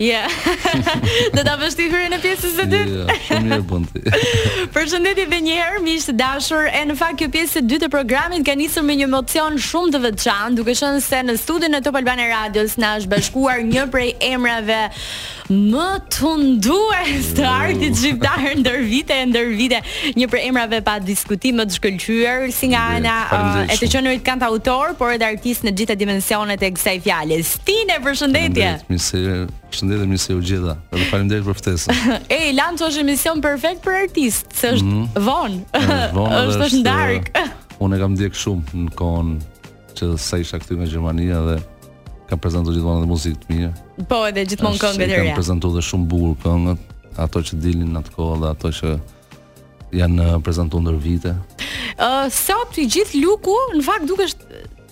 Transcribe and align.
Ja. 0.00 0.06
Yeah. 0.06 1.28
Do 1.36 1.42
ta 1.44 1.56
bësh 1.60 1.74
ti 1.76 1.86
hyrën 1.92 2.14
e 2.16 2.18
pjesës 2.22 2.54
së 2.56 2.64
dytë. 2.72 3.14
Shumë 3.26 3.48
mirë 3.50 3.64
bën 3.68 3.82
ti. 3.92 4.00
Përshëndetje 4.72 5.26
edhe 5.28 5.40
një 5.44 5.56
herë, 5.60 5.80
miq 5.84 6.06
të 6.08 6.14
dashur. 6.16 6.70
E 6.72 6.80
në 6.88 6.94
fakt 6.96 7.18
kjo 7.20 7.28
pjesë 7.34 7.60
e 7.60 7.66
dytë 7.68 7.86
e 7.90 7.92
programit 7.92 8.46
ka 8.46 8.54
nisur 8.56 8.86
me 8.86 8.96
një 8.96 9.04
emocion 9.10 9.58
shumë 9.60 9.92
të 9.92 10.00
veçantë, 10.06 10.56
duke 10.62 10.72
qenë 10.80 11.02
se 11.04 11.20
në 11.28 11.34
studion 11.42 11.76
e 11.76 11.82
Top 11.84 11.98
Albana 12.00 12.30
Radios 12.32 12.78
na 12.80 12.94
është 12.96 13.12
bashkuar 13.12 13.60
një 13.68 13.84
prej 13.92 14.08
emrave 14.30 14.80
më 15.52 15.86
të 16.16 16.32
nduës 16.46 17.28
të 17.36 17.44
artit 17.52 18.00
shqiptar 18.00 18.48
ndër 18.62 18.80
vite 18.88 19.20
e 19.20 19.28
ndër 19.28 19.52
vite, 19.60 19.82
një 20.16 20.30
prej 20.32 20.46
emrave 20.48 20.80
pa 20.86 20.96
diskutim 21.04 21.60
më 21.60 21.68
të 21.68 21.76
shkëlqyer 21.76 22.48
si 22.54 22.72
nga 22.72 22.86
ana 22.96 23.16
uh, 23.28 23.62
e 23.68 23.76
të 23.76 23.90
qenurit 23.98 24.24
kantautor, 24.24 24.94
por 24.96 25.12
edhe 25.16 25.28
artist 25.28 25.66
në 25.66 25.74
gjithë 25.76 25.98
dimensionet 26.00 26.62
e 26.64 26.72
kësaj 26.78 26.96
fiale. 27.04 27.42
Stine, 27.44 28.00
përshëndetje. 28.06 28.72
Mirë, 28.88 29.40
Shëndetë 29.76 30.06
mi 30.10 30.18
se 30.18 30.34
u 30.34 30.42
gjitha 30.42 30.74
Ju 30.98 31.04
falim 31.10 31.30
për 31.30 31.54
ftesën 31.54 32.04
E, 32.36 32.50
lanë 32.56 32.84
është 32.88 33.02
emision 33.04 33.40
perfekt 33.44 33.82
për 33.84 33.98
artist 34.04 34.54
Se 34.58 34.72
është 34.76 34.86
mm 34.86 35.02
-hmm. 35.02 35.26
vonë 35.26 36.14
von, 36.14 36.30
është 36.50 36.66
është 36.66 36.80
ndark 36.84 37.30
Unë 37.82 37.96
e 37.96 38.00
kam 38.00 38.12
ndjek 38.14 38.34
shumë 38.34 38.84
në 38.84 38.90
kohën 38.98 39.36
Që 39.96 40.18
sa 40.18 40.36
isha 40.40 40.58
këty 40.58 40.76
nga 40.76 40.86
Gjermania 40.90 41.38
dhe 41.48 41.56
Kam 42.28 42.38
prezentu 42.38 42.72
gjithmonë 42.74 42.98
edhe 43.02 43.10
muzikët 43.12 43.44
mija 43.48 43.70
Po 44.08 44.26
edhe 44.26 44.44
gjithmonë 44.44 44.78
këngë 44.78 44.98
të 44.98 45.06
reja. 45.06 45.30
Kam 45.30 45.34
prezentu 45.40 45.68
dhe 45.74 45.82
shumë 45.88 46.06
bukur 46.06 46.34
këngët 46.44 46.80
Ato 47.18 47.38
që 47.40 47.54
dilin 47.62 47.94
në 47.96 48.00
të 48.06 48.10
kohë 48.16 48.36
dhe 48.42 48.48
ato 48.50 48.68
që 48.68 48.88
janë 49.92 50.26
prezentu 50.46 50.78
ndër 50.80 50.96
vite 51.02 51.30
uh, 51.30 52.26
Sot 52.30 52.70
ti 52.74 52.86
gjithë 52.86 53.20
luku 53.24 53.54
në 53.76 53.82
fakt 53.84 54.06
duke 54.08 54.26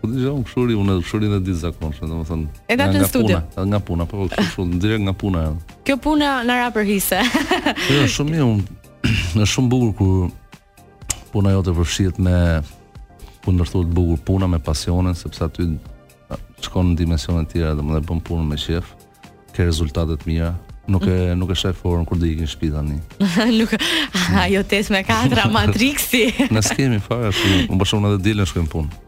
Po 0.02 0.08
dhe 0.10 0.24
jam 0.26 0.40
kushuri 0.46 0.74
unë 0.78 0.96
kushurin 1.02 1.36
e 1.36 1.40
ditë 1.44 1.60
zakonshme, 1.66 2.08
domethënë. 2.10 2.48
E 2.72 2.78
ka 2.80 2.88
në 2.90 3.04
studio. 3.10 3.40
Punë, 3.56 3.68
nga 3.74 3.80
puna, 3.92 4.06
po 4.10 4.24
kështu 4.26 4.48
shumë 4.56 4.80
direkt 4.82 5.04
nga 5.06 5.14
puna. 5.20 5.44
Kjo 5.86 5.98
puna 6.02 6.32
na 6.48 6.56
ra 6.62 6.70
për 6.74 6.88
hise. 6.88 7.20
Jo, 7.92 8.06
shumë 8.16 8.36
mirë. 8.36 8.78
Është 9.42 9.48
shumë 9.56 9.72
bukur 9.72 9.94
kur 9.98 11.20
puna 11.32 11.52
jote 11.54 11.72
vërfshihet 11.74 12.18
me 12.22 12.34
ku 13.42 13.50
ndërthot 13.54 13.88
bukur 13.94 14.20
puna 14.32 14.46
me 14.50 14.60
pasionin, 14.62 15.16
sepse 15.18 15.42
aty 15.48 15.70
shkon 16.62 16.92
në 16.92 17.00
dimensione 17.02 17.42
të 17.48 17.56
tjera 17.58 17.72
domethënë 17.74 18.06
bën 18.06 18.20
punën 18.26 18.46
me 18.52 18.58
qejf, 18.62 18.86
ke 19.52 19.66
rezultate 19.66 20.14
të 20.20 20.28
mira, 20.28 20.52
nuk 20.86 21.04
e 21.06 21.34
nuk 21.38 21.50
e 21.50 21.54
shef 21.56 21.76
forën 21.82 22.04
kur 22.06 22.18
do 22.18 22.24
ikin 22.26 22.48
shtëpi 22.48 22.70
tani. 22.74 22.98
Nuk 23.60 23.72
ajo 24.46 24.62
tes 24.66 24.88
me 24.90 25.02
katra 25.06 25.46
Matrixi. 25.56 26.24
Ne 26.50 26.62
skemi 26.62 27.00
fare 27.02 27.32
si, 27.36 27.66
më 27.70 27.78
pas 27.78 27.92
unë 27.98 28.10
do 28.16 28.20
dilën 28.22 28.46
shkojm 28.50 28.66
punë. 28.74 29.00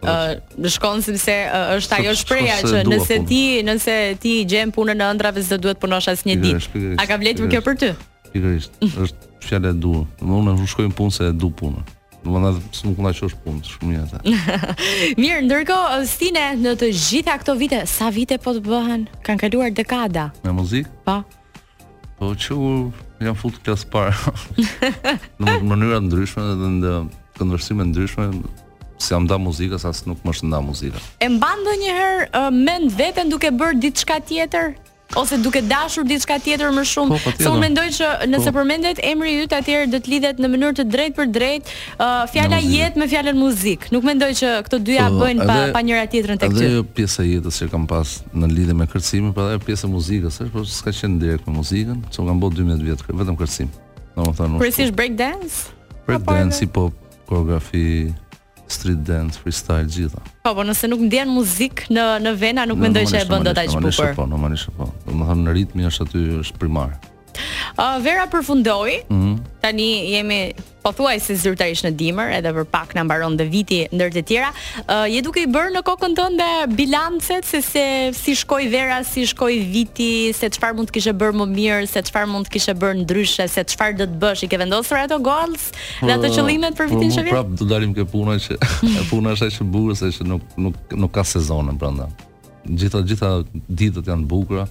Ë, 0.00 0.68
shkon 0.76 1.02
sepse 1.04 1.34
është 1.76 1.98
ajo 2.00 2.14
shpreha 2.22 2.56
që 2.64 2.84
nëse 2.88 3.18
ti, 3.28 3.42
nëse 3.68 3.96
ti 4.22 4.36
gjen 4.48 4.72
punën 4.72 4.96
në 4.96 5.10
ëndrave 5.14 5.44
se 5.44 5.58
duhet 5.60 5.76
punosh 5.82 6.08
asnjë 6.14 6.32
një 6.32 6.40
ditë. 6.46 6.92
A 6.96 7.04
ka 7.08 7.20
vlerë 7.20 7.50
kjo 7.52 7.60
për 7.68 7.76
ty? 7.82 7.92
Pikërisht, 8.32 8.80
është 8.88 9.32
fjalë 9.44 9.74
e 9.74 9.78
duhur. 9.84 10.04
Unë 10.24 10.56
nuk 10.56 10.68
shkojm 10.72 10.94
punë 10.96 11.18
se 11.18 11.28
e 11.28 11.36
du 11.36 11.52
punën. 11.60 11.84
Më 12.28 12.40
në 12.44 12.48
dhe 12.52 12.70
së 12.76 12.90
më 12.90 12.94
këna 12.98 13.10
që 13.16 13.26
është 13.30 13.42
punë, 13.44 13.60
shumë 13.72 13.92
një 13.94 14.00
ata. 14.04 14.18
Mirë, 15.16 15.44
ndërko, 15.46 15.76
uh, 16.00 16.02
stine, 16.08 16.42
në 16.60 16.74
të 16.80 16.88
gjitha 16.92 17.36
këto 17.40 17.54
vite, 17.56 17.78
sa 17.88 18.10
vite 18.12 18.36
po 18.42 18.52
të 18.56 18.62
bëhen? 18.66 19.06
Kanë 19.24 19.44
kaluar 19.46 19.72
dekada? 19.72 20.26
Me 20.44 20.52
muzikë? 20.52 20.90
Pa. 21.06 21.20
Po. 22.18 22.30
po, 22.34 22.34
që 22.36 22.58
jam 23.24 23.38
full 23.40 23.54
të 23.56 23.64
klasë 23.70 23.88
parë. 23.92 24.34
në 25.46 25.56
mënyra 25.70 26.02
të 26.02 26.10
ndryshme 26.10 26.44
dhe 26.60 26.70
në 26.76 26.92
këndërsime 27.40 27.88
ndryshme, 27.88 28.28
si 29.00 29.14
jam 29.16 29.24
da 29.30 29.40
muzika, 29.40 29.80
sa 29.80 29.94
nuk 30.10 30.20
më 30.28 30.36
shënda 30.42 30.60
muzika. 30.66 31.00
E 31.24 31.28
mbandë 31.32 31.78
njëherë 31.80 32.28
uh, 32.36 32.50
mend 32.52 32.92
vetën 33.00 33.32
duke 33.32 33.48
bërë 33.56 33.80
ditë 33.86 34.04
shka 34.04 34.20
tjetër? 34.28 34.74
ose 35.16 35.36
duke 35.44 35.62
dashur 35.70 36.04
diçka 36.08 36.38
tjetër 36.38 36.70
më 36.74 36.84
shumë. 36.90 37.10
Po, 37.10 37.18
po 37.30 37.42
Son 37.44 37.58
mendoj 37.62 37.86
që 37.96 38.10
po. 38.20 38.28
nëse 38.30 38.50
po. 38.52 38.56
përmendet 38.58 39.00
emri 39.04 39.32
yt 39.44 39.52
atëherë 39.56 39.90
do 39.92 39.98
të 39.98 40.08
lidhet 40.14 40.38
në 40.42 40.50
mënyrë 40.52 40.76
të 40.80 40.84
drejtë 40.94 41.16
për 41.18 41.30
drejtë 41.38 41.74
uh, 41.96 42.24
fjala 42.30 42.58
jetë 42.62 43.00
me 43.02 43.08
fjalën 43.10 43.38
muzikë. 43.40 43.90
Nuk 43.94 44.06
mendoj 44.06 44.30
që 44.40 44.50
këto 44.68 44.80
dyja 44.86 45.08
po, 45.10 45.24
bëjnë 45.24 45.48
pa, 45.50 45.56
pa 45.74 45.82
njëra 45.84 46.06
tjetrën 46.12 46.38
tek 46.40 46.52
ty. 46.54 46.62
Edhe 46.62 46.72
ajo 46.76 46.84
pjesa 46.94 47.24
e 47.26 47.32
jetës 47.34 47.58
që 47.64 47.70
kam 47.74 47.86
pas 47.90 48.16
në 48.32 48.50
lidhje 48.54 48.78
me 48.80 48.86
kërcimin, 48.90 49.34
po 49.34 49.46
edhe 49.50 49.58
pjesa 49.66 49.86
e 49.88 49.92
muzikës, 49.96 50.40
është 50.40 50.54
po 50.54 50.64
s'ka 50.78 50.94
qenë 51.02 51.20
direkt 51.24 51.46
me 51.50 51.58
muzikën, 51.58 52.02
çon 52.14 52.30
kam 52.30 52.42
bërë 52.42 52.62
12 52.62 52.86
vjet 52.88 53.06
vetëm 53.10 53.38
kërcim. 53.40 53.68
Domethënë, 54.14 54.54
no, 54.56 54.62
Precis 54.62 54.90
break 54.94 55.18
dance? 55.18 55.70
Break 56.06 56.24
dance, 56.28 56.62
hip 56.64 56.76
hop, 56.78 56.94
koreografi, 57.26 58.10
street 58.70 59.04
dance, 59.04 59.36
freestyle 59.38 59.86
gjitha. 59.90 60.20
Po, 60.46 60.54
po, 60.54 60.64
nëse 60.66 60.88
nuk 60.90 61.02
ndjen 61.08 61.30
muzik 61.34 61.84
në 61.92 62.06
në 62.24 62.34
vena, 62.40 62.66
nuk 62.70 62.80
mendoj 62.80 63.04
se 63.10 63.22
e 63.24 63.28
bën 63.28 63.46
dot 63.50 63.60
aq 63.62 63.76
bukur. 63.82 64.14
Po, 64.18 64.28
normalisht 64.30 64.72
po. 64.78 64.88
Domethënë 65.10 65.56
ritmi 65.58 65.88
është 65.90 66.06
aty 66.08 66.24
është 66.44 66.60
primar. 66.62 66.96
Uh, 67.78 67.96
Vera 68.04 68.26
përfundoi. 68.32 69.00
Mhm 69.10 69.39
tani 69.60 70.10
jemi 70.16 70.52
po 70.82 70.92
thuaj 70.96 71.18
se 71.20 71.34
zyrtarisht 71.36 71.84
në 71.84 71.90
dimër, 72.00 72.30
edhe 72.38 72.50
për 72.56 72.64
pak 72.72 72.94
na 72.96 73.02
mbaron 73.04 73.34
dhe 73.36 73.44
viti 73.52 73.82
ndër 73.92 74.14
të 74.14 74.20
tjera. 74.30 74.48
Ë 74.80 74.84
uh, 74.86 75.08
je 75.12 75.20
duke 75.26 75.42
i 75.44 75.50
bërë 75.52 75.74
në 75.74 75.82
kokën 75.84 76.14
tënde 76.16 76.46
bilancet 76.78 77.44
se 77.44 77.60
se 77.66 77.82
si 78.16 78.32
shkoi 78.40 78.70
vera, 78.72 79.02
si 79.04 79.26
shkoi 79.28 79.58
viti, 79.74 80.30
se 80.36 80.48
çfarë 80.56 80.78
mund 80.78 80.88
të 80.88 80.96
kishe 80.96 81.14
bërë 81.20 81.36
më 81.42 81.46
mirë, 81.52 81.90
se 81.92 82.02
çfarë 82.08 82.30
mund 82.32 82.48
të 82.48 82.54
kishe 82.56 82.74
bërë 82.80 83.02
ndryshe, 83.02 83.46
se 83.52 83.64
çfarë 83.74 84.00
do 84.00 84.08
të 84.08 84.18
bësh, 84.24 84.46
i 84.46 84.50
ke 84.54 84.60
vendosur 84.64 85.02
ato 85.02 85.20
goals 85.28 85.68
dhe 86.00 86.16
ato 86.16 86.32
qëllimet 86.38 86.80
për 86.80 86.90
vitin 86.94 87.12
që 87.18 87.26
vjen? 87.28 87.36
Prapë 87.36 87.60
do 87.60 87.68
dalim 87.74 87.92
ke 88.00 88.08
puna 88.14 88.38
që 88.40 88.56
e 88.96 89.04
puna 89.12 89.36
është 89.36 89.50
e 89.52 89.70
bukur 89.76 90.00
se 90.00 90.08
që 90.16 90.28
nuk 90.32 90.56
nuk 90.56 90.96
nuk 90.96 91.12
ka 91.18 91.26
sezonën 91.36 91.76
brenda. 91.76 92.08
Gjitha 92.64 93.04
gjitha 93.08 93.30
ditët 93.68 94.08
janë 94.14 94.26
bukura. 94.32 94.64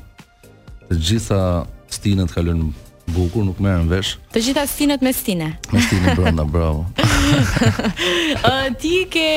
Të 0.90 0.98
gjitha 1.06 1.42
stinët 1.94 2.34
kalojnë 2.34 2.74
bukur, 3.12 3.42
nuk 3.46 3.60
merren 3.64 3.90
vesh. 3.92 4.16
Të 4.34 4.44
gjitha 4.48 4.66
stinët 4.70 5.04
me 5.06 5.14
stinë. 5.16 5.50
Me 5.74 5.84
stinë 5.86 6.16
brenda, 6.20 6.46
bravo. 6.50 6.86
ti 8.82 8.96
ke 9.12 9.28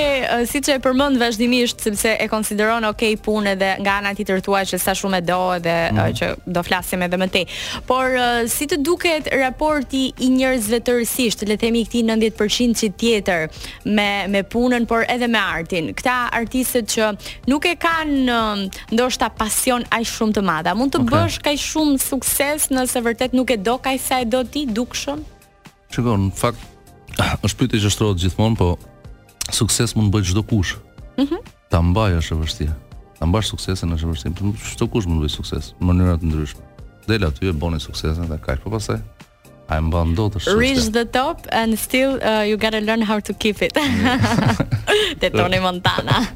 siç 0.48 0.69
e 0.72 0.76
përmend 0.82 1.19
vazhdimisht 1.20 1.82
sepse 1.84 2.12
e 2.20 2.26
konsideron 2.30 2.84
ok 2.88 3.04
punë 3.25 3.53
dhe 3.60 3.70
nga 3.82 3.97
ana 4.00 4.12
tjetër 4.16 4.41
thua 4.44 4.62
që 4.69 4.78
sa 4.80 4.94
shumë 4.98 5.19
e 5.22 5.26
do 5.28 5.38
edhe 5.56 5.75
mm. 5.91 6.00
që 6.19 6.31
do 6.56 6.62
flasim 6.66 7.02
edhe 7.06 7.19
më 7.20 7.28
tej. 7.34 7.47
Por 7.88 8.16
si 8.52 8.69
të 8.70 8.78
duket 8.86 9.28
raporti 9.42 10.06
i 10.25 10.31
njerëzve 10.36 10.81
tërësisht, 10.86 11.44
le 11.48 11.56
të 11.56 11.60
themi 11.66 11.84
këti 11.86 12.04
90% 12.08 12.81
që 12.82 12.91
tjetër 12.98 13.47
me 13.91 14.08
me 14.32 14.42
punën 14.52 14.86
por 14.91 15.06
edhe 15.10 15.28
me 15.31 15.41
artin. 15.42 15.92
Këta 15.97 16.16
artistët 16.41 16.88
që 16.92 17.10
nuk 17.50 17.69
e 17.70 17.76
kanë 17.81 18.94
ndoshta 18.94 19.31
pasion 19.38 19.86
aq 19.94 20.06
shumë 20.14 20.38
të 20.38 20.47
madh. 20.48 20.72
Mund 20.78 20.94
të 20.94 21.02
okay. 21.02 21.12
bësh 21.12 21.41
kaq 21.47 21.60
shumë 21.66 22.00
sukses 22.02 22.69
nëse 22.72 23.04
vërtet 23.06 23.36
nuk 23.36 23.52
e 23.56 23.60
do 23.60 23.78
kaq 23.78 24.00
sa 24.02 24.22
e 24.25 24.28
do 24.28 24.42
ti 24.44 24.66
dukshëm? 24.69 25.20
Çikon, 25.92 26.31
në 26.31 26.32
fakt 26.41 26.60
është 27.20 27.56
pyetje 27.62 27.80
që 27.84 27.90
shtrohet 27.92 28.18
gjithmonë, 28.22 28.56
po 28.58 28.70
sukses 29.52 29.94
mund 29.96 30.12
bëj 30.14 30.30
çdo 30.32 30.42
kush. 30.48 30.76
Mhm. 31.18 31.36
Ta 31.70 31.80
mbaj 31.82 32.18
është 32.20 32.32
e 32.32 32.38
vështirë. 32.42 32.74
Ta 33.18 33.26
mbash 33.28 33.48
suksesin 33.52 33.92
është 33.94 34.06
e 34.08 34.10
vështirë. 34.10 34.34
Po 34.34 34.54
çdo 34.72 34.88
kush 34.90 35.06
mund 35.06 35.24
bëj 35.24 35.30
sukses 35.38 35.72
në 35.78 35.88
mënyra 35.90 36.16
të 36.18 36.26
ndryshme. 36.26 36.60
Del 37.08 37.24
aty 37.26 37.48
e 37.48 37.52
bën 37.54 37.78
suksesin 37.82 38.28
dhe 38.30 38.38
kaq, 38.44 38.60
po 38.62 38.70
pastaj 38.70 39.00
a 39.72 39.76
e 39.78 39.80
mban 39.82 40.12
dot 40.18 40.34
është. 40.40 40.54
Reach 40.58 40.90
the 40.94 41.04
top 41.06 41.46
and 41.48 41.78
still 41.78 42.18
uh, 42.22 42.42
you 42.42 42.56
got 42.58 42.74
to 42.76 42.80
learn 42.80 43.00
how 43.02 43.18
to 43.20 43.32
keep 43.32 43.62
it. 43.62 43.72
Te 45.20 45.30
Tony 45.30 45.60
Montana. 45.60 46.26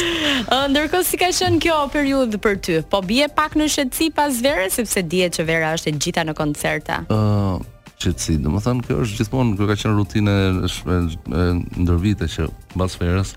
Ndërkohë 0.72 1.06
si 1.06 1.20
ka 1.20 1.28
qenë 1.30 1.60
kjo 1.62 1.76
periudhë 1.94 2.40
për 2.42 2.56
ty? 2.58 2.78
Po 2.90 2.98
bie 3.06 3.28
pak 3.30 3.54
në 3.60 3.68
shqetësi 3.70 4.08
pas 4.16 4.40
verës 4.42 4.80
sepse 4.80 5.02
dihet 5.06 5.36
që 5.38 5.44
vera 5.46 5.68
është 5.76 5.92
e 5.92 5.92
gjitha 6.02 6.24
në 6.26 6.34
koncerta. 6.34 7.04
Ëh, 7.06 7.14
uh, 7.14 7.79
çetsi. 8.00 8.36
Domethënë 8.44 8.86
kjo 8.88 8.96
është 9.04 9.20
gjithmonë 9.20 9.56
kjo 9.58 9.68
ka 9.68 9.76
qenë 9.82 9.96
rutinë 9.98 10.34
e 10.38 11.46
ndër 11.84 12.00
vite 12.02 12.28
që 12.32 12.46
mbas 12.74 12.96
verës 13.00 13.34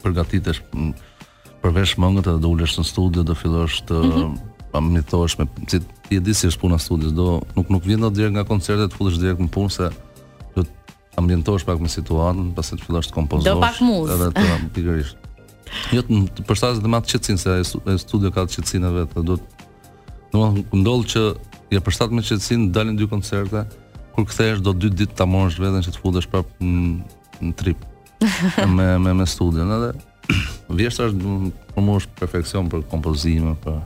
përgatitesh 0.00 0.62
për 1.60 1.74
vesh 1.76 1.96
mëngët 2.00 2.30
edhe 2.32 2.40
do 2.40 2.54
ulesh 2.56 2.78
në 2.80 2.86
studio, 2.88 3.22
do 3.26 3.36
fillosh 3.36 3.82
të 3.88 3.98
mm 4.00 4.30
-hmm. 4.72 5.40
me 5.42 5.48
si 5.68 5.80
ti 6.08 6.16
e 6.16 6.20
di 6.20 6.34
si 6.34 6.46
është 6.48 6.60
puna 6.60 6.74
e 6.74 6.78
studios, 6.78 7.12
do 7.12 7.40
nuk 7.56 7.70
nuk 7.70 7.84
vjen 7.84 8.00
dot 8.00 8.14
direkt 8.16 8.32
nga 8.34 8.44
koncertet, 8.44 8.92
futesh 8.96 9.20
direkt 9.20 9.40
në 9.40 9.48
punë 9.50 9.70
se 9.70 9.88
do 10.56 10.62
të 10.62 10.70
ambientohesh 11.20 11.64
pak 11.64 11.80
me 11.80 11.88
situatën, 11.88 12.54
pastaj 12.54 12.78
të 12.78 12.84
fillosh 12.86 13.08
të 13.08 13.14
kompozosh. 13.14 13.44
Do 13.54 13.60
pak 13.60 13.76
muzikë. 13.80 14.14
Edhe 14.14 14.30
të 14.30 14.58
pikërisht. 14.76 15.16
Jo 15.92 16.02
të 16.02 16.42
përsa 16.48 16.70
edhe 16.72 16.88
më 16.88 16.98
të 17.00 17.08
qëtësin, 17.12 17.36
se 17.38 17.50
e 17.92 17.98
studio 17.98 18.30
ka 18.30 18.42
të 18.46 18.54
qëtësin 18.56 18.84
e 18.86 18.90
vetë, 18.98 19.24
do 19.28 19.36
të... 19.36 19.44
Domethënë 20.32 20.78
ndodh 20.80 21.04
që 21.12 21.22
i 21.70 21.76
e 21.78 21.84
përshtat 21.84 22.10
me 22.12 22.22
qëtësin, 22.24 22.66
dalin 22.74 22.96
dy 22.98 23.06
koncerte, 23.08 23.62
kur 24.14 24.26
këthe 24.26 24.48
do 24.64 24.72
dy 24.74 24.90
ditë 25.02 25.16
të 25.18 25.24
amon 25.26 25.46
është 25.50 25.62
vedhen 25.64 25.84
që 25.86 25.92
të 25.94 26.00
fudë 26.02 26.22
është 26.24 26.32
prapë 26.32 26.66
në, 26.74 27.18
në 27.46 27.52
trip, 27.60 27.84
me, 28.74 28.86
me, 29.00 29.14
me 29.22 29.26
studion, 29.30 29.70
edhe 29.76 30.36
vjeshtë 30.80 31.08
është 31.10 31.36
për 31.74 31.84
mu 31.86 31.96
është 32.02 32.20
perfekcion 32.20 32.70
për 32.72 32.84
kompozime, 32.90 33.54
për... 33.64 33.78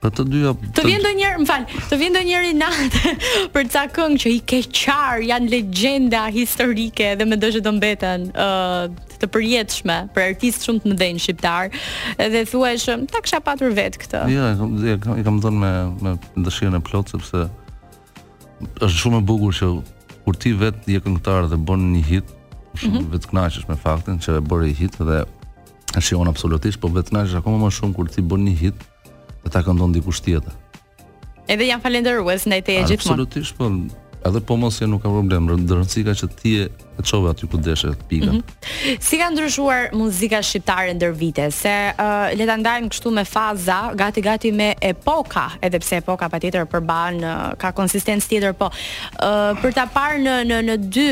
Ato 0.00 0.24
po 0.24 0.30
të 0.32 0.38
apo 0.48 0.68
Të 0.78 0.84
vjen 0.88 1.02
ndonjëherë, 1.04 1.40
më 1.42 1.48
fal, 1.48 1.64
të 1.90 1.96
vjen 2.00 2.14
ndonjëherë 2.14 2.52
natë 2.56 3.10
për 3.54 3.66
ca 3.74 3.82
këngë 3.96 4.20
që 4.22 4.30
i 4.32 4.38
ke 4.48 4.60
qar, 4.78 5.18
janë 5.28 5.50
legjenda 5.52 6.22
historike 6.32 7.10
dhe 7.20 7.26
më 7.28 7.36
dëshë 7.42 7.60
do 7.66 7.72
mbeten 7.76 8.24
ë 8.32 8.46
uh, 8.46 9.08
të 9.20 9.28
përjetshme 9.34 9.96
për 10.16 10.24
artist 10.30 10.64
shumë 10.64 10.80
të 10.80 10.94
mëdhenj 10.94 11.20
shqiptar. 11.20 11.68
Edhe 12.16 12.40
thuash, 12.48 12.88
ta 13.12 13.20
kisha 13.20 13.42
patur 13.44 13.74
vet 13.76 13.98
këtë. 14.00 14.22
Jo, 14.32 14.46
ja, 14.88 14.96
i 14.96 14.98
kam 15.04 15.20
i 15.20 15.26
kam 15.26 15.40
me 15.60 15.72
me 16.00 16.14
dëshirën 16.48 16.78
e 16.78 16.80
plot 16.88 17.12
sepse 17.12 17.44
është 18.80 18.94
shumë 19.02 19.20
e 19.20 19.26
bukur 19.28 19.52
që 19.60 19.68
kur 20.24 20.38
ti 20.40 20.54
vet 20.56 20.88
je 20.88 21.02
këngëtar 21.04 21.50
dhe 21.52 21.60
bën 21.68 21.84
një 21.92 22.04
hit, 22.08 22.32
shumë 22.78 22.94
mm 22.94 23.04
-hmm. 23.04 23.10
vetë 23.12 23.28
kënaqesh 23.34 23.68
me 23.68 23.76
faktin 23.84 24.16
që 24.20 24.38
e 24.38 24.40
bëri 24.48 24.72
hit 24.80 24.96
dhe 25.00 25.20
e 25.98 26.00
shihon 26.00 26.28
absolutisht, 26.32 26.80
po 26.80 26.88
vetë 26.88 27.12
kënaqesh 27.12 27.36
akoma 27.36 27.66
më 27.66 27.74
shumë 27.76 27.92
kur 27.94 28.08
ti 28.08 28.22
bën 28.24 28.48
një 28.48 28.56
hit, 28.64 28.78
dhe 29.44 29.48
ta 29.52 29.62
këndon 29.64 29.92
diku 29.94 30.12
tjetër. 30.12 30.52
Edhe 31.50 31.66
janë 31.70 31.82
falenderues 31.82 32.44
ndaj 32.48 32.62
teje 32.66 32.84
gjithmonë. 32.92 33.26
Absolutisht, 33.26 33.56
po 33.58 33.70
edhe 34.28 34.40
po 34.44 34.54
mos 34.60 34.76
e 34.78 34.86
nuk 34.86 35.02
ka 35.02 35.08
problem, 35.10 35.48
rëndësia 35.50 36.12
që 36.20 36.26
ti 36.38 36.52
e 36.62 36.68
çove 37.02 37.30
aty 37.32 37.48
ku 37.50 37.56
deshet 37.56 38.02
pikën. 38.10 38.30
Mm 38.30 38.40
-hmm. 38.40 38.98
Si 39.00 39.16
ka 39.18 39.30
ndryshuar 39.30 39.90
muzika 39.94 40.42
shqiptare 40.42 40.92
ndër 40.94 41.12
vite? 41.16 41.50
Se 41.50 41.92
uh, 41.96 42.28
le 42.38 42.44
ta 42.46 42.56
ndajmë 42.60 42.88
kështu 42.92 43.08
me 43.10 43.24
faza, 43.24 43.92
gati 43.94 44.20
gati 44.20 44.52
me 44.52 44.74
epoka, 44.80 45.46
edhe 45.62 45.78
pse 45.78 45.94
epoka 45.96 46.28
patjetër 46.28 46.64
përban 46.66 47.14
ka 47.56 47.72
konsistencë 47.72 48.28
tjetër, 48.28 48.52
po 48.52 48.66
uh, 48.66 49.56
për 49.62 49.72
ta 49.74 49.84
parë 49.96 50.18
në 50.18 50.36
në 50.50 50.58
në 50.68 50.76
dy 50.94 51.10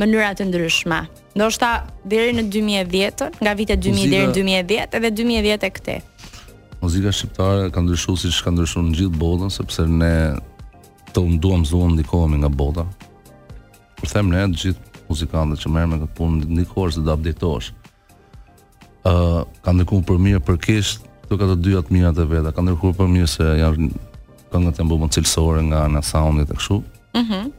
mënyra 0.00 0.30
të 0.38 0.44
ndryshme. 0.48 1.00
Ndoshta 1.36 1.84
deri 2.04 2.32
në 2.38 2.42
2010, 2.50 3.30
nga 3.42 3.54
vitet 3.54 3.78
2000 3.80 4.10
deri 4.10 4.26
në 4.26 4.34
2010 4.68 4.80
edhe 4.82 5.10
2010 5.10 5.64
e 5.66 5.70
këtë. 5.76 5.96
Muzika 6.80 7.12
shqiptare 7.12 7.68
ka 7.72 7.80
ndryshuar 7.84 8.16
siç 8.24 8.40
ka 8.44 8.50
ndryshuar 8.52 8.86
në 8.88 8.94
gjithë 8.96 9.18
botën 9.20 9.52
sepse 9.52 9.84
ne 9.92 10.10
të 11.12 11.24
unduam 11.26 11.64
zonën 11.68 11.98
ndikohemi 11.98 12.38
nga 12.40 12.48
bota. 12.48 12.86
Po 14.00 14.08
them 14.08 14.30
ne 14.32 14.40
të 14.48 14.60
gjithë 14.62 15.04
muzikantët 15.10 15.60
që 15.60 15.72
merrem 15.74 15.92
me 15.92 15.98
këtë 16.04 16.16
punë 16.16 16.48
ndikohesh 16.56 16.96
të 17.00 17.04
updatesh. 17.14 17.68
Ë 19.10 19.12
uh, 19.12 19.42
ka 19.64 19.74
ndikuar 19.76 20.06
për 20.08 20.22
mirë 20.28 20.40
për 20.48 20.60
kësht, 20.68 21.04
to 21.28 21.36
ka 21.40 21.50
të 21.50 21.58
dyja 21.64 21.82
të 21.84 21.98
mira 21.98 22.14
të 22.16 22.26
veta. 22.32 22.54
Ka 22.56 22.64
ndikuar 22.64 22.96
për 22.98 23.12
mirë 23.12 23.28
se 23.32 23.50
janë 23.60 23.90
këngët 24.54 24.80
e 24.82 24.88
mbumë 24.88 25.10
cilësore 25.18 25.66
nga 25.68 25.84
ana 25.90 26.00
soundi 26.02 26.48
e 26.48 26.56
kështu. 26.56 26.80
Mhm. 27.20 27.36
Uh 27.36 27.58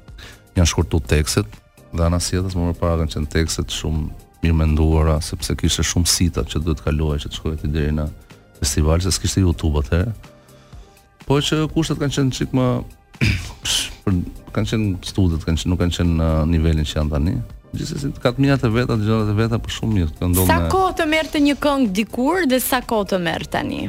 Janë 0.57 0.67
shkurtu 0.67 0.97
tekstet 1.07 1.45
dhe 1.95 2.03
ana 2.03 2.17
sjellës 2.19 2.57
më 2.59 2.73
parë 2.81 2.97
kanë 3.05 3.13
qenë 3.13 3.29
tekstet 3.31 3.71
shumë 3.71 4.01
mirë 4.43 4.57
menduara 4.59 5.13
sepse 5.23 5.53
kishte 5.55 5.85
shumë 5.87 6.09
sita 6.11 6.43
që 6.43 6.59
duhet 6.65 6.81
kaloja 6.83 7.21
që 7.23 7.29
të 7.31 7.37
shkojë 7.37 7.59
ti 7.61 7.69
deri 7.71 7.93
në 7.95 8.05
festival, 8.61 9.01
se 9.01 9.11
s'kishte 9.15 9.41
YouTube 9.43 9.81
atëherë. 9.81 10.13
Po 11.25 11.39
që 11.41 11.63
kushtet 11.73 11.99
kanë 12.01 12.13
qenë 12.17 12.35
çik 12.37 12.53
më 12.57 12.65
për 14.05 14.19
kanë 14.55 14.71
qenë 14.73 14.93
studet, 15.09 15.43
kanë 15.45 15.57
qenë, 15.63 15.71
nuk 15.73 15.81
kanë 15.81 15.97
qenë 15.97 16.15
uh, 16.19 16.39
nivelin 16.49 16.85
që 16.87 16.99
janë 16.99 17.13
tani. 17.15 17.35
Gjithsesi 17.71 18.11
ka 18.19 18.33
të 18.35 18.43
mira 18.43 18.57
të 18.59 18.71
veta, 18.75 18.97
të 18.99 19.07
gjëra 19.07 19.35
veta 19.37 19.59
për 19.63 19.73
shumë 19.77 19.97
mirë 19.97 20.31
Sa 20.49 20.57
kohë 20.73 20.95
të 20.99 21.05
merr 21.07 21.29
të 21.31 21.41
një 21.45 21.57
këngë 21.63 21.91
dikur 21.95 22.47
dhe 22.51 22.59
sa 22.61 22.81
kohë 22.83 23.09
të 23.13 23.19
merr 23.23 23.45
tani? 23.53 23.85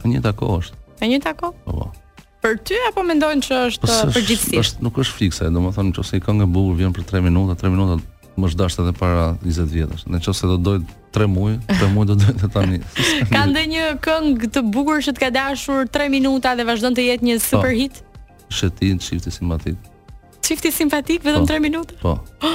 Në 0.00 0.14
një 0.14 0.22
tako 0.24 0.54
është. 0.58 0.80
Në 1.02 1.10
një 1.14 1.20
Po. 1.40 1.50
po. 1.68 1.90
Për 2.40 2.54
ty 2.64 2.78
apo 2.88 3.02
mendojnë 3.04 3.42
që 3.44 3.56
është 3.68 3.84
po, 3.90 3.96
përgjithsisht? 4.14 4.56
Është, 4.56 4.84
nuk 4.84 4.96
është 5.02 5.16
fikse, 5.18 5.50
domethënë 5.52 5.92
ose 6.00 6.16
i 6.16 6.22
këngë 6.24 6.46
e 6.46 6.52
bukur 6.54 6.78
vjen 6.78 6.94
për 6.96 7.04
3 7.10 7.20
minuta, 7.26 7.56
3 7.60 7.72
minuta 7.74 7.98
më 8.36 8.46
zhdasht 8.54 8.78
edhe 8.82 8.94
para 8.96 9.34
20 9.42 9.70
vjetësh. 9.74 10.04
Në 10.10 10.20
se 10.22 10.48
do 10.50 10.56
doj 10.60 10.78
3 11.14 11.26
muaj, 11.30 11.58
3 11.68 11.90
muaj 11.94 12.06
do 12.12 12.18
doj 12.22 12.34
të 12.44 12.48
tani. 12.54 12.78
Ka 13.34 13.44
ndonjë 13.50 13.86
këngë 14.04 14.50
të 14.54 14.62
bukur 14.70 15.02
që 15.02 15.16
të 15.16 15.24
ka 15.26 15.30
dashur 15.34 15.88
3 15.90 16.10
minuta 16.12 16.54
dhe 16.58 16.66
vazhdon 16.68 16.94
të 16.96 17.08
jetë 17.10 17.30
një 17.30 17.38
po. 17.40 17.46
super 17.48 17.74
hit? 17.76 18.02
Shëtin, 18.50 18.98
çifti 18.98 19.30
simpatik. 19.30 19.78
Çifti 20.40 20.70
simpatik 20.74 21.22
vetëm 21.24 21.44
3 21.46 21.58
po. 21.58 21.62
minuta? 21.62 21.94
Po. 22.02 22.12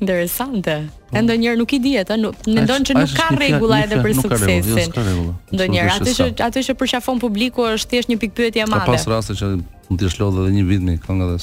Interesante. 0.00 0.76
Ë 0.86 1.12
po. 1.16 1.22
ndonjëherë 1.26 1.60
nuk 1.62 1.74
i 1.76 1.80
dihet, 1.82 2.10
ëh, 2.10 2.34
mendon 2.50 2.84
që 2.90 2.98
nuk 2.98 3.14
ka 3.16 3.30
rregulla 3.36 3.80
edhe 3.86 4.02
për 4.02 4.12
jo, 4.12 4.26
suksesin. 4.26 5.32
Ndonjëherë 5.54 5.94
atë 6.02 6.14
që 6.18 6.26
atë 6.50 6.64
që 6.68 6.76
përqafon 6.82 7.22
publiku 7.22 7.66
është 7.76 7.94
thjesht 7.94 8.10
një 8.12 8.20
pikpyetje 8.26 8.66
e 8.66 8.68
madhe. 8.72 8.90
Pas 8.94 9.06
raste 9.12 9.38
që 9.38 9.54
mund 9.62 10.02
të 10.02 10.10
shlodh 10.14 10.42
edhe 10.44 10.54
një 10.58 10.66
vit 10.72 10.82
me 10.90 10.98
këngë 11.06 11.30
dhe 11.32 11.38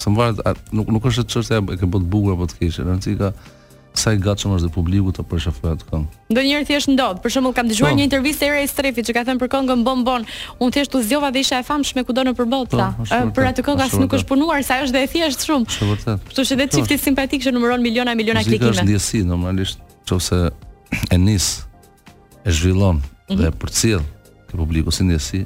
Së 0.00 0.10
më 0.10 0.18
varet, 0.18 0.64
nuk, 0.74 0.88
nuk 0.90 1.04
është 1.08 1.24
qështja 1.30 1.60
e 1.60 1.76
ke 1.78 1.86
bëtë 1.86 2.08
bugra 2.10 2.34
për 2.40 2.50
të 2.50 2.56
kishë, 2.60 2.86
në 2.88 2.96
cika, 3.04 3.28
sa 3.94 4.10
i 4.10 4.18
gatshëm 4.18 4.56
është 4.56 4.66
dhe 4.66 4.72
publiku 4.74 5.12
të 5.14 5.22
përshafoj 5.30 5.74
të 5.80 5.86
këngë. 5.90 6.08
Ndë 6.34 6.42
njërë 6.48 6.66
thjesht 6.66 6.90
ndodhë, 6.90 7.20
për 7.22 7.32
shumë 7.36 7.52
kam 7.54 7.68
dëgjuar 7.70 7.92
po. 7.94 7.98
një 8.00 8.06
intervjist 8.08 8.42
e 8.42 8.48
rej 8.50 8.66
strefi 8.72 9.04
që 9.06 9.14
ka 9.14 9.22
thënë 9.28 9.42
për 9.44 9.52
këngën 9.54 9.84
bon 9.86 10.02
bon, 10.08 10.26
unë 10.58 10.74
thjesht 10.74 10.96
u 10.98 11.02
zjova 11.06 11.30
dhe 11.34 11.44
isha 11.44 11.60
e 11.62 11.66
famsh 11.68 11.92
me 11.94 12.02
kudonë 12.08 12.32
për 12.34 12.50
botë, 12.56 12.74
po, 12.74 13.06
për 13.38 13.48
atë 13.52 13.66
këngë 13.68 13.86
asë 13.86 14.02
nuk 14.02 14.18
është 14.18 14.28
punuar, 14.32 14.66
sa 14.66 14.80
është 14.82 14.96
dhe 14.98 15.02
e 15.06 15.10
thjesht 15.14 15.46
shumë. 15.46 15.74
Shumë 15.78 15.94
vërtet. 15.94 16.28
Për 16.28 16.48
të 16.50 16.70
qifti 16.82 16.98
simpatik 17.06 17.46
që 17.46 17.54
numëron 17.54 17.86
miliona, 17.86 18.16
miliona 18.18 18.42
është 18.42 19.22
normalisht, 19.30 19.84
e 21.10 21.16
nis, 21.18 21.52
e 22.46 22.50
zhvillon 22.52 23.00
mhm. 23.30 23.46
dhe 23.46 24.00
publiku 24.54 24.92
si 24.94 25.44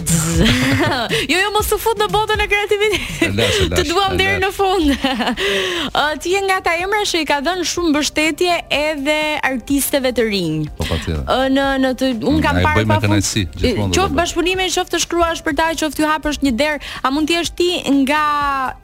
jo, 1.31 1.37
jo, 1.43 1.49
mos 1.53 1.69
u 1.73 1.77
fut 1.81 1.99
në 2.01 2.07
botën 2.13 2.41
e 2.43 2.47
kreativitetit. 2.49 3.73
Të 3.77 3.83
duam 3.89 4.15
deri 4.19 4.39
në 4.41 4.49
fund. 4.55 4.93
Ti 6.23 6.31
je 6.35 6.41
nga 6.45 6.55
ata 6.61 6.73
emra 6.81 7.01
që 7.11 7.21
i 7.23 7.27
ka 7.29 7.37
dhënë 7.45 7.65
shumë 7.71 7.91
mbështetje 7.93 8.55
edhe 8.79 9.17
artisteve 9.49 10.11
të 10.17 10.25
rinj. 10.29 10.63
Po 10.79 10.87
patjetër. 10.89 11.21
Po, 11.27 11.37
po. 11.43 11.49
Në 11.57 11.67
në 11.83 11.91
të 11.99 12.09
un 12.17 12.39
mm, 12.39 12.41
kam 12.45 12.59
parë 12.63 12.85
pa 12.89 12.97
fund. 13.05 13.93
Qoftë 13.99 14.17
bashkëpunime, 14.17 14.65
qoftë 14.73 14.95
të 14.95 15.01
shkruash 15.05 15.43
për 15.45 15.57
ta, 15.59 15.67
qoftë 15.81 16.01
ty 16.01 16.07
hapësh 16.09 16.41
një 16.47 16.53
derë, 16.61 16.79
a 17.05 17.13
mund 17.13 17.29
të 17.29 17.37
jesh 17.37 17.53
ti 17.61 17.69
nga 18.01 18.23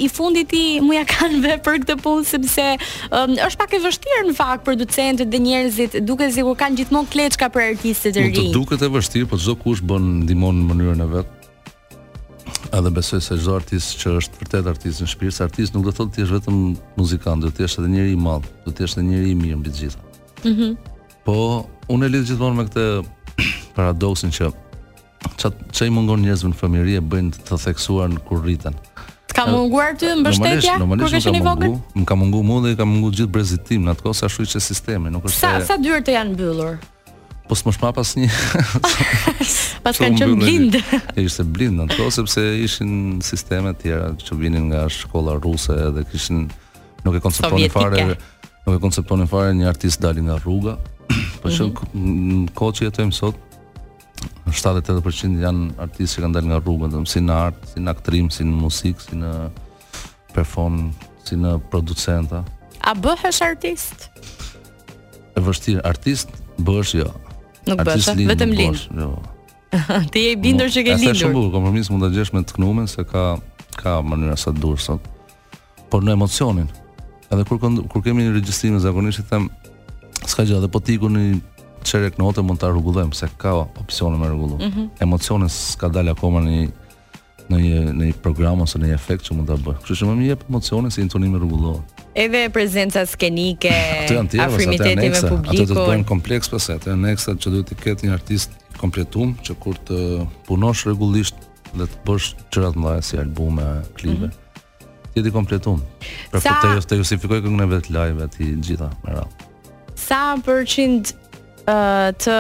i 0.06 0.10
fundit 0.14 0.54
i 0.58 0.66
mu 0.86 0.94
ja 0.98 1.06
kanë 1.10 1.42
vepër 1.42 1.64
për 1.66 1.82
këtë 1.86 1.98
punë 2.04 2.28
sepse 2.30 2.68
është 3.10 3.62
pak 3.64 3.74
e 3.76 3.82
vështirë 3.84 4.28
në 4.30 4.36
fakt 4.38 4.66
producentët 4.68 5.32
dhe 5.32 5.42
njerëzit 5.46 5.98
duke 6.06 6.28
sikur 6.34 6.56
kanë 6.60 6.82
gjithmonë 6.84 7.12
kleçka 7.14 7.50
për 7.54 7.66
artistët 7.72 8.20
e 8.22 8.26
rinj. 8.28 8.42
Mund 8.46 8.58
duket 8.60 8.84
e 8.86 8.92
vështirë, 8.94 9.30
por 9.34 9.42
çdo 9.42 9.56
kush 9.64 9.82
bën 9.86 10.12
ndihmon 10.26 10.62
në 10.64 10.70
mënyrën 10.72 11.06
e 11.06 11.10
dhe 12.82 12.90
besoj 12.96 13.22
se 13.24 13.38
çdo 13.40 13.56
artist 13.56 13.96
që 14.02 14.16
është 14.20 14.42
vërtet 14.42 14.68
artist 14.68 15.04
në 15.04 15.08
shpirt, 15.12 15.38
artist 15.46 15.76
nuk 15.76 15.86
do 15.88 15.94
të 15.94 15.98
thotë 16.00 16.16
ti 16.16 16.24
je 16.24 16.28
vetëm 16.32 16.58
muzikant, 16.98 17.44
do 17.46 17.52
të 17.54 17.64
jesh 17.66 17.78
edhe 17.82 17.92
njëri 17.94 18.16
i 18.16 18.20
madh, 18.20 18.48
do 18.66 18.74
të 18.74 18.84
jesh 18.84 18.96
edhe 18.98 19.06
njëri 19.10 19.32
i 19.32 19.36
mirë 19.42 19.60
mbi 19.62 19.74
të 19.76 19.82
gjitha. 19.82 20.04
Mhm. 20.48 20.66
Mm 20.72 20.92
po 21.26 21.34
unë 21.90 22.06
e 22.06 22.10
lidh 22.14 22.26
gjithmonë 22.30 22.54
me 22.60 22.64
këtë 22.68 22.84
paradoksin 23.76 24.30
që 24.36 24.52
ç'i 25.74 25.88
mungon 25.90 26.22
njerëzve 26.22 26.52
në 26.52 26.58
fëmijëri 26.60 27.00
e 27.00 27.02
bëjnë 27.02 27.40
të 27.48 27.58
theksuar 27.64 28.12
në 28.14 28.22
kur 28.28 28.44
rriten. 28.44 28.78
Ka 29.34 29.48
munguar 29.50 29.98
ty 29.98 30.12
mbështetja? 30.20 30.76
Normalisht, 30.84 31.26
normalisht 31.26 31.32
nuk 31.34 31.42
ka 31.50 31.56
mungu, 31.56 31.80
më 31.98 32.06
ka 32.06 32.16
mungu 32.22 32.44
mund 32.46 32.70
dhe 32.70 32.76
ka 32.78 32.86
mungu 32.86 33.10
gjithë 33.10 33.34
brezit 33.34 33.66
tim, 33.66 33.90
në 33.90 33.96
atë 33.96 34.06
kohë 34.06 34.20
sa 34.22 34.30
shuqë 34.30 34.62
sistemi, 34.62 35.10
nuk 35.10 35.26
është... 35.26 35.40
Sa, 35.40 35.58
sa 35.74 35.82
dyert 35.82 36.14
janë 36.14 36.36
mbyllur. 36.38 36.78
Po 37.48 37.54
s'mosh 37.56 37.78
ma 37.82 37.92
pas 37.96 38.10
një 38.18 38.28
Pas 39.86 39.94
kanë 39.94 40.18
qënë 40.18 40.38
blind 40.42 40.78
E 40.80 41.22
ishte 41.26 41.46
blind 41.46 41.78
në 41.78 41.86
to 41.94 42.08
Sepse 42.14 42.42
ishin 42.66 43.20
sisteme 43.26 43.74
tjera 43.78 44.14
Që 44.18 44.38
vinin 44.40 44.70
nga 44.72 44.86
shkolla 44.90 45.38
ruse 45.42 45.76
Dhe 45.96 46.06
kishin 46.10 46.48
Nuk 47.06 47.18
e 47.18 47.22
konceptonin 47.22 47.70
fare 47.74 48.16
Nuk 48.66 48.72
e 48.74 48.80
konceptonin 48.82 49.30
fare 49.30 49.52
Një 49.58 49.68
artist 49.70 50.02
dalin 50.04 50.32
nga 50.32 50.40
rruga 50.42 50.78
Po 51.44 51.52
që 51.54 51.68
mhm. 51.70 52.08
në 52.30 52.56
kohë 52.58 52.78
që 52.80 52.88
jetojmë 52.90 53.16
sot 53.20 53.42
78% 54.46 55.40
janë 55.42 55.68
artist 55.84 56.16
që 56.16 56.22
kanë 56.24 56.36
dalë 56.40 56.50
nga 56.54 56.60
rruga 56.66 56.88
dhe 56.94 57.02
Si 57.10 57.22
në 57.22 57.36
art, 57.36 57.62
si 57.76 57.82
në 57.84 57.92
aktrim, 57.94 58.30
si 58.34 58.46
në 58.48 58.58
musik 58.58 59.02
Si 59.06 59.18
në 59.22 59.32
perform 60.34 60.90
Si 61.28 61.38
në 61.38 61.60
producenta 61.70 62.42
A 62.90 62.96
bëhesh 62.98 63.42
artist? 63.46 64.08
E 65.36 65.42
vështirë, 65.44 65.86
artist 65.86 66.32
bëhesh 66.64 66.96
jo 67.04 67.12
Nuk 67.68 67.82
bëhet, 67.84 68.26
vetëm 68.30 68.50
lind. 68.54 68.86
Jo. 68.96 69.18
ti 70.14 70.20
je 70.28 70.32
i 70.36 70.40
bindur 70.40 70.70
që 70.72 70.84
ke 70.86 70.96
lindur. 71.00 71.16
Është 71.16 71.26
shumë 71.26 71.36
bukur, 71.36 71.52
kompromis 71.56 71.90
mund 71.92 72.06
ta 72.06 72.12
djesh 72.14 72.32
me 72.36 72.44
të 72.46 72.58
kënumen 72.58 72.88
se 72.90 73.04
ka 73.10 73.24
ka 73.80 73.98
mënyra 74.06 74.38
sa 74.40 74.54
dur 74.56 74.78
sot. 74.80 75.04
Por 75.92 76.06
në 76.06 76.14
emocionin. 76.16 76.70
Edhe 77.34 77.46
kur 77.50 77.60
kur 77.60 78.06
kemi 78.06 78.24
një 78.28 78.36
regjistrim 78.38 78.78
zakonisht 78.80 79.24
i 79.24 79.26
them 79.32 79.50
s'ka 80.30 80.46
gjë, 80.48 80.60
edhe 80.62 80.70
po 80.72 80.80
ti 80.86 80.98
ku 81.02 81.10
një 81.12 81.26
çerek 81.86 82.20
note 82.22 82.44
mund 82.46 82.62
ta 82.62 82.70
rregullojmë 82.72 83.18
se 83.18 83.28
ka 83.42 83.56
opsione 83.82 84.22
me 84.22 84.30
rregullim. 84.30 84.60
Mhm. 84.62 84.78
Mm 84.78 84.80
-hmm. 84.80 85.04
Emocionin 85.08 85.50
s'ka 85.50 85.90
dalë 85.90 86.14
akoma 86.16 86.46
një 86.46 86.68
në 87.52 87.58
një 87.62 87.82
në 87.96 88.06
një 88.10 88.14
program 88.24 88.62
ose 88.64 88.80
në 88.80 88.90
një 88.90 88.96
efekt 88.98 89.26
që 89.28 89.36
mund 89.38 89.50
ta 89.50 89.58
bëj. 89.62 89.76
Kështu 89.84 89.96
që 90.02 90.12
më 90.12 90.28
jep 90.30 90.46
emocione 90.50 90.92
si 90.92 91.02
intonimi 91.02 91.38
i 91.38 91.74
Edhe 92.16 92.46
prezenca 92.50 93.04
skenike, 93.06 93.72
afrimiteti 94.40 95.10
me 95.12 95.20
publikun. 95.20 95.64
Ato 95.66 95.74
do 95.74 95.82
të 95.82 95.88
bëjnë 95.90 96.06
kompleks 96.08 96.50
pas 96.54 96.70
atë. 96.78 96.96
Në 96.96 97.12
që 97.20 97.52
duhet 97.52 97.68
të 97.74 97.78
ketë 97.82 98.08
një 98.08 98.14
artist 98.16 98.56
kompletum 98.80 99.34
që 99.46 99.56
kur 99.60 99.76
të 99.88 99.98
punosh 100.48 100.86
rregullisht 100.88 101.36
dhe 101.76 101.84
të 101.92 102.00
bësh 102.08 102.30
çra 102.56 102.70
të 102.72 102.80
mëdha 102.80 103.04
si 103.04 103.20
albume, 103.20 103.66
klipe. 104.00 104.30
Mhm. 104.32 105.14
Ti 105.16 105.24
ti 105.24 105.32
kompletum. 105.32 105.84
Për 106.32 106.40
këtë 106.40 106.60
po 106.62 106.68
të 106.80 106.90
të 106.94 107.02
justifikoj 107.02 107.42
këngën 107.46 107.64
e 107.64 107.70
vet 107.76 107.90
live 107.92 108.24
aty 108.26 108.54
gjitha 108.64 108.90
me 109.04 109.18
radhë. 109.20 109.52
Sa 109.96 110.24
përqind 110.46 111.12
uh, 111.68 112.10
të 112.20 112.38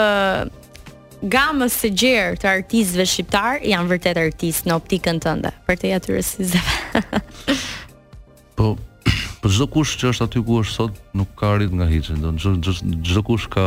gamës 1.31 1.75
së 1.81 1.89
gjerë 2.01 2.37
të 2.41 2.49
artistëve 2.51 3.05
shqiptar 3.09 3.61
janë 3.65 3.89
vërtet 3.89 4.19
artistë 4.21 4.69
në 4.69 4.75
optikën 4.79 5.19
tënde, 5.23 5.51
për 5.67 5.79
të 5.81 5.91
atyre 5.97 6.21
si 6.25 6.45
zëve. 6.53 7.19
po, 8.57 8.75
për 9.03 9.31
po 9.45 9.51
çdo 9.57 9.67
kush 9.75 9.95
që 10.01 10.11
është 10.13 10.27
aty 10.29 10.43
ku 10.47 10.59
është 10.63 10.75
sot 10.79 11.01
nuk 11.17 11.31
ka 11.39 11.55
rit 11.61 11.73
nga 11.75 11.87
hiç, 11.89 12.11
do 12.21 12.33
çdo 12.37 13.23
kush 13.27 13.47
ka 13.53 13.65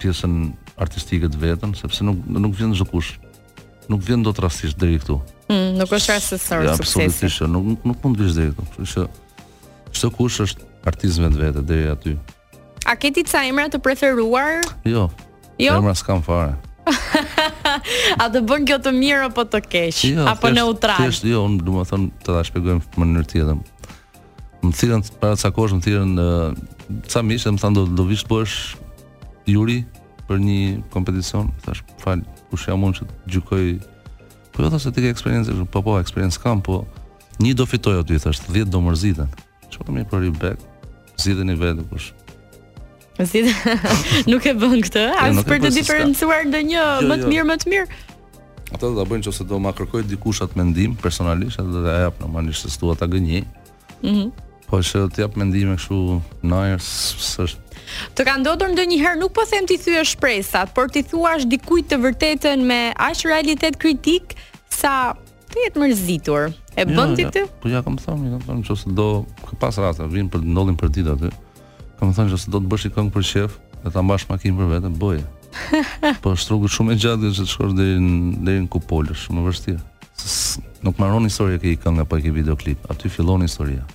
pjesën 0.00 0.38
artistike 0.76 1.30
të 1.32 1.40
vetën, 1.42 1.74
sepse 1.78 2.04
nuk 2.06 2.22
nuk 2.30 2.54
vjen 2.58 2.74
çdo 2.76 2.86
kush. 2.92 3.16
Nuk 3.86 4.00
vjen 4.02 4.22
dot 4.26 4.38
rastisht 4.42 4.78
deri 4.82 4.96
këtu. 4.98 5.20
Mm, 5.46 5.76
nuk 5.78 5.92
është 5.94 6.16
rastësor 6.16 6.64
ja, 6.66 6.72
Absolutisht, 6.74 7.44
nuk 7.46 7.68
nuk, 7.70 7.84
nuk 7.86 8.00
mund 8.02 8.18
të 8.18 8.24
vish 8.26 8.34
deri 8.38 8.54
këtu. 8.54 8.66
Kështu 8.76 8.94
që 8.94 9.92
çdo 10.00 10.10
kush 10.18 10.40
është 10.46 10.72
artist 10.90 11.22
vetë 11.22 11.42
vetë 11.44 11.62
deri 11.70 11.86
aty. 11.94 12.16
A 12.86 12.94
ke 12.98 13.10
ti 13.14 13.22
ca 13.26 13.40
emra 13.46 13.66
të 13.70 13.78
preferuar? 13.82 14.66
Jo. 14.86 15.06
Jo. 15.58 15.78
Emra 15.78 15.94
s'kam 15.96 16.20
fare. 16.22 16.54
A 18.20 18.24
do 18.32 18.40
bën 18.46 18.62
kjo 18.66 18.78
të 18.82 18.92
mirë 18.94 19.28
apo 19.30 19.44
të 19.50 19.60
keq? 19.66 20.00
Jo, 20.12 20.26
apo 20.30 20.50
neutral? 20.54 21.00
Thjesht 21.02 21.26
jo, 21.26 21.44
unë 21.48 21.64
do 21.66 21.78
të 21.82 21.86
them 21.92 22.04
ta 22.22 22.36
ta 22.38 22.44
shpjegojmë 22.50 22.84
në 22.86 23.00
mënyrë 23.02 23.30
tjetër. 23.32 23.88
Më 24.62 24.72
thirrën 24.80 25.04
para 25.22 25.38
sa 25.38 25.50
kohësh 25.54 25.74
më 25.76 25.84
thirrën 25.86 26.14
uh, 26.22 26.48
ca 27.10 27.22
mish, 27.26 27.46
më 27.46 27.62
thanë 27.62 27.78
do 27.80 27.84
do 28.00 28.06
vish 28.08 28.24
të 28.26 28.32
bësh 28.32 28.56
juri 29.52 29.80
për 30.26 30.40
një 30.42 30.60
kompeticion, 30.94 31.50
thash, 31.66 31.82
fal, 32.02 32.22
kush 32.50 32.66
jam 32.70 32.86
unë 32.86 33.00
që 33.00 33.08
gjykoj. 33.36 33.64
Po 34.54 34.64
jo, 34.64 34.72
thosë 34.72 34.94
ti 34.96 35.04
ke 35.06 35.12
eksperiencë, 35.14 35.56
po 35.70 35.82
po, 35.86 35.98
eksperiencë 36.02 36.42
kam, 36.42 36.62
po 36.66 36.84
një 37.42 37.54
do 37.60 37.66
fitoj 37.68 38.00
aty, 38.02 38.18
thash, 38.22 38.42
10 38.50 38.72
do 38.74 38.82
mërziten. 38.86 39.30
Çfarë 39.70 39.98
më 40.00 40.06
për 40.10 40.30
i 40.30 40.32
bek? 40.42 40.62
Zidheni 41.22 41.54
vetë, 41.58 41.84
kush. 41.90 42.14
Mësit, 43.18 43.48
nuk 44.30 44.44
e 44.44 44.52
bën 44.54 44.80
këtë, 44.84 45.02
jo, 45.08 45.14
as 45.22 45.38
për 45.48 45.60
të 45.64 45.70
diferencuar 45.76 46.46
ndonjë 46.50 46.74
jo, 46.76 46.86
më 47.10 47.14
të 47.20 47.24
jo. 47.24 47.28
mirë 47.32 47.46
më 47.50 47.56
të 47.62 47.70
mirë. 47.72 48.00
Ata 48.66 48.82
do 48.90 48.96
ta 48.98 49.06
bëjnë 49.08 49.24
nëse 49.28 49.46
do 49.52 49.60
ma 49.62 49.72
kërkoj 49.78 50.02
dikush 50.10 50.42
atë 50.44 50.58
mendim 50.60 50.96
personalisht, 51.00 51.60
atë 51.62 51.72
do 51.76 51.84
ta 51.86 51.94
jap 52.06 52.18
normalisht 52.22 52.66
se 52.66 52.74
thua 52.80 52.96
ta 53.02 53.08
gënjej. 53.12 53.44
Mhm. 54.02 54.12
Mm 54.14 54.28
po 54.66 54.80
se 54.82 54.98
do 54.98 55.06
të 55.06 55.20
jap 55.22 55.36
mendime 55.38 55.76
kështu 55.78 55.96
najër 56.50 56.80
s'është. 56.82 57.76
Të 58.18 58.24
ka 58.26 58.32
ndodhur 58.42 58.72
ndonjëherë 58.72 59.14
nuk 59.20 59.30
po 59.36 59.44
them 59.46 59.62
ti 59.70 59.76
thyesh 59.78 60.16
shpresat, 60.16 60.72
por 60.74 60.88
ti 60.90 61.04
thuaash 61.06 61.46
dikujt 61.46 61.86
të 61.92 62.00
vërtetën 62.02 62.64
me 62.66 62.78
aq 62.98 63.22
realitet 63.30 63.78
kritik 63.78 64.34
sa 64.74 65.14
të 65.52 65.68
jetë 65.68 65.84
mërzitur. 65.84 66.50
E 66.74 66.82
bën 66.90 67.14
ti 67.14 67.28
ty? 67.30 67.44
Po 67.62 67.70
ja 67.70 67.78
kam 67.86 67.94
thënë, 68.02 68.32
kam 68.34 68.42
thënë 68.48 68.64
nëse 68.66 68.90
do 68.98 69.06
pas 69.62 69.78
rasta 69.84 70.10
vin 70.10 70.26
për 70.34 70.42
të 70.42 70.66
për 70.82 70.90
ditë 70.98 71.14
aty. 71.14 71.30
Mhm 71.30 71.38
kam 71.98 72.12
thënë 72.16 72.38
se 72.40 72.52
do 72.52 72.60
të 72.62 72.70
bësh 72.72 72.86
i 72.88 72.92
këngë 72.94 73.12
për 73.16 73.26
shef, 73.30 73.56
e 73.86 73.92
ta 73.94 74.02
mbash 74.04 74.26
makinë 74.28 74.58
për 74.58 74.70
veten, 74.74 74.96
bëje. 75.00 75.24
po 76.24 76.34
shtrukut 76.36 76.72
shumë 76.72 76.92
e 76.92 76.98
gjatë 77.02 77.30
që 77.38 77.44
të 77.46 77.50
shkosh 77.54 77.76
deri 77.76 78.00
në 78.02 78.32
deri 78.44 78.64
në 78.64 78.70
kupolë, 78.74 79.16
shumë 79.26 79.42
e 79.42 79.46
vështirë. 79.46 79.84
Nuk 80.86 80.98
marroni 81.00 81.30
historia 81.30 81.60
ke 81.62 81.72
i 81.72 81.78
këngë 81.80 82.04
apo 82.04 82.18
ke 82.24 82.32
videoklip, 82.36 82.84
aty 82.92 83.10
fillon 83.12 83.44
historia. 83.46 83.86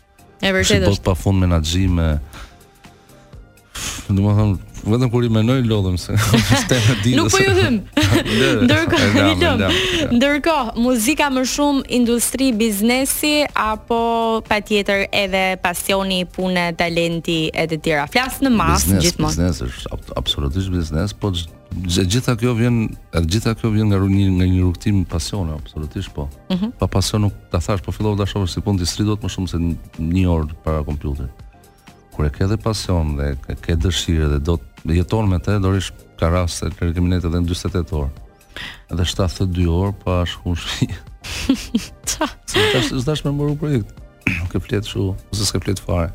Është 0.41 0.55
vërtetë 0.57 0.93
është. 0.95 1.03
Po 1.05 1.11
pafund 1.13 1.43
menaxhim 1.45 1.99
me, 2.01 2.07
Do 4.15 4.25
më 4.27 4.45
vetëm 4.81 5.09
kur 5.13 5.25
i 5.25 5.29
menoj 5.29 5.59
lodhëm 5.69 5.95
se 6.01 6.15
sistemi 6.47 6.95
di. 7.03 7.11
Nuk 7.15 7.27
po 7.31 7.37
ju 7.41 7.51
hym. 7.53 7.75
Ndërkohë, 10.15 10.71
ju 10.71 10.81
muzika 10.81 11.27
më 11.33 11.43
shumë 11.53 11.85
industri, 11.97 12.49
biznesi 12.57 13.43
apo 13.53 14.01
patjetër 14.49 15.05
edhe 15.15 15.43
pasioni, 15.63 16.23
pune, 16.25 16.67
talenti 16.79 17.43
e 17.53 17.67
të 17.69 17.79
tjera. 17.85 18.07
Flas 18.13 18.39
në 18.43 18.53
mas 18.57 18.87
gjithmonë. 18.89 19.37
Biznes 19.37 19.61
është 19.69 20.13
absolutisht 20.19 20.71
biznes, 20.75 21.13
po 21.15 21.33
Gjithë 21.71 22.03
gjitha 22.11 22.33
kjo 22.35 22.51
vjen, 22.57 22.77
edhe 23.15 23.29
gjitha 23.31 23.53
kjo 23.55 23.69
vjen 23.71 23.87
nga 23.93 23.99
një 24.03 24.25
nga 24.33 24.43
një 24.43 24.57
rrugtim 24.59 24.97
pasione 25.07 25.53
absolutisht 25.55 26.11
po. 26.11 26.25
Mhm. 26.51 26.73
Pa 26.81 26.89
pasion 26.97 27.23
nuk 27.23 27.37
ta 27.47 27.61
thash, 27.63 27.79
po 27.85 27.93
fillova 27.95 28.19
ta 28.19 28.27
shohësh 28.27 28.57
si 28.57 28.63
punë 28.65 28.81
distri 28.83 29.05
të 29.07 29.15
më 29.23 29.31
shumë 29.31 29.51
se 29.53 29.61
një 30.11 30.25
orë 30.35 30.57
para 30.65 30.83
kompjuterit 30.83 31.31
kur 32.15 32.25
e 32.27 32.31
ke 32.37 32.47
dhe 32.53 32.57
pasion 32.63 33.13
dhe 33.17 33.29
ke 33.67 33.75
dëshirë 33.85 34.27
dhe 34.33 34.39
do 34.47 34.57
të 34.81 34.97
jeton 34.99 35.29
me 35.31 35.39
të, 35.39 35.57
do 35.63 35.71
ka 36.19 36.29
raste 36.33 36.69
për 36.79 36.93
kriminalitet 36.97 37.29
edhe 37.31 37.41
në 37.45 37.53
48 37.53 37.99
orë. 38.01 38.11
Edhe 38.93 39.05
72 39.13 39.69
orë 39.77 39.93
pa 40.03 40.19
shkuar 40.33 40.61
shi. 40.67 40.89
Ta. 42.09 42.27
Ta 42.27 42.83
është 43.01 43.31
me 43.31 43.47
një 43.51 43.59
projekt. 43.63 43.93
Nuk 44.31 44.53
e 44.53 44.59
flet 44.61 44.83
kështu, 44.85 45.07
ose 45.33 45.47
s'ka 45.47 45.61
flet 45.63 45.79
fare 45.81 46.11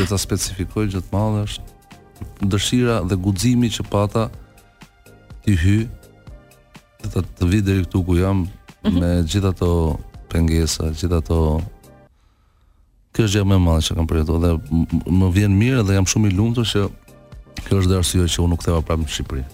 Që 0.00 0.06
ta 0.10 0.18
specifikoj 0.18 0.86
gjëtë 0.96 1.12
madhe 1.12 1.44
është 1.44 2.46
dëshira 2.52 2.96
dhe 3.06 3.18
guximi 3.22 3.70
që 3.70 3.84
pata 3.92 4.24
ti 5.44 5.54
hy 5.60 5.76
dhe 5.86 7.10
të, 7.12 7.22
të 7.22 7.50
vi 7.52 7.60
deri 7.68 7.84
këtu 7.86 8.02
ku 8.08 8.16
jam 8.18 8.38
mm 8.38 8.48
-hmm. 8.82 8.96
me 8.98 9.10
gjitha 9.30 9.52
të 9.60 9.68
pengesa, 10.32 10.90
gjitha 10.98 11.20
të 11.28 11.38
kjo 13.14 13.28
është 13.28 13.34
gjë 13.38 13.44
më 13.52 13.60
e 13.60 13.62
madhe 13.68 13.84
që 13.88 13.96
kam 13.98 14.08
përjetuar 14.10 14.40
dhe 14.44 15.04
më 15.22 15.30
vjen 15.36 15.54
mirë 15.62 15.84
dhe 15.86 15.94
jam 16.00 16.08
shumë 16.10 16.32
i 16.32 16.34
lumtur 16.40 16.66
që 16.72 16.82
kjo 17.68 17.78
është 17.82 17.90
dhe 17.94 18.02
që 18.34 18.42
unë 18.42 18.50
nuk 18.54 18.60
ktheva 18.64 18.82
prapë 18.82 19.04
në 19.06 19.12
Shqipëri. 19.14 19.44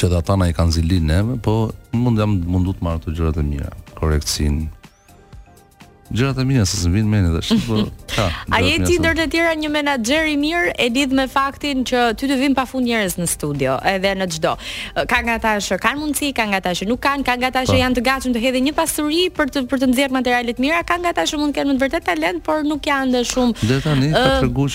që 0.00 0.08
dhe 0.08 0.20
ata 0.22 0.36
na 0.40 0.46
i 0.48 0.54
kanë 0.56 0.72
zilin 0.72 1.04
neve, 1.10 1.34
po 1.44 1.54
mund 1.92 2.18
jam 2.18 2.38
mundu 2.50 2.72
të 2.78 2.86
marrë 2.86 3.02
të 3.04 3.12
gjërat 3.18 3.40
e 3.42 3.42
mira, 3.44 3.68
korektsin, 3.98 4.62
gjërat 6.12 6.36
e 6.38 6.44
mia 6.44 6.64
sa 6.68 6.76
s'vin 6.78 7.06
mend 7.08 7.30
edhe 7.32 7.56
po 7.64 7.78
ka 8.14 8.26
a 8.52 8.60
je 8.62 8.74
ti 8.84 8.96
ndër 9.00 9.16
të 9.20 9.24
tjera 9.32 9.54
një 9.60 9.70
menaxher 9.72 10.28
i 10.28 10.34
mirë 10.40 10.74
e 10.76 10.88
lidh 10.92 11.14
me 11.16 11.24
faktin 11.32 11.84
që 11.88 12.02
ty 12.20 12.28
të 12.28 12.38
vin 12.42 12.56
pafund 12.56 12.86
njerëz 12.88 13.16
në 13.20 13.28
studio 13.32 13.78
edhe 13.92 14.12
në 14.20 14.28
çdo 14.36 14.52
ka 15.10 15.22
nga 15.28 15.38
ata 15.40 15.54
që 15.68 15.78
kanë 15.86 16.00
mundësi 16.02 16.32
ka 16.36 16.46
nga 16.50 16.60
ata 16.60 16.74
që 16.80 16.88
nuk 16.90 17.00
kanë 17.08 17.26
ka 17.28 17.38
nga 17.40 17.50
ata 17.54 17.64
që 17.70 17.74
po. 17.74 17.80
janë 17.80 17.98
të 18.00 18.04
gatshëm 18.10 18.36
të 18.36 18.44
hedhin 18.44 18.68
një 18.68 18.76
pasuri 18.82 19.22
për 19.38 19.54
të 19.56 19.64
për 19.72 19.84
të 19.84 19.90
nxjerrë 19.94 20.18
materiale 20.18 20.56
të 20.58 20.66
mira 20.66 20.84
ka 20.84 21.00
nga 21.00 21.14
ata 21.16 21.26
që 21.32 21.40
mund 21.40 21.54
të 21.56 21.62
kenë 21.62 21.72
më 21.72 21.76
të 21.80 21.86
vërtet 21.88 22.06
talent 22.12 22.44
por 22.46 22.62
nuk 22.68 22.90
janë 22.92 23.16
dhe 23.16 23.24
shumë 23.32 23.58
Dhe 23.70 23.80
tani 23.88 24.10
uh, 24.12 24.18
ka 24.18 24.38
treguar 24.44 24.70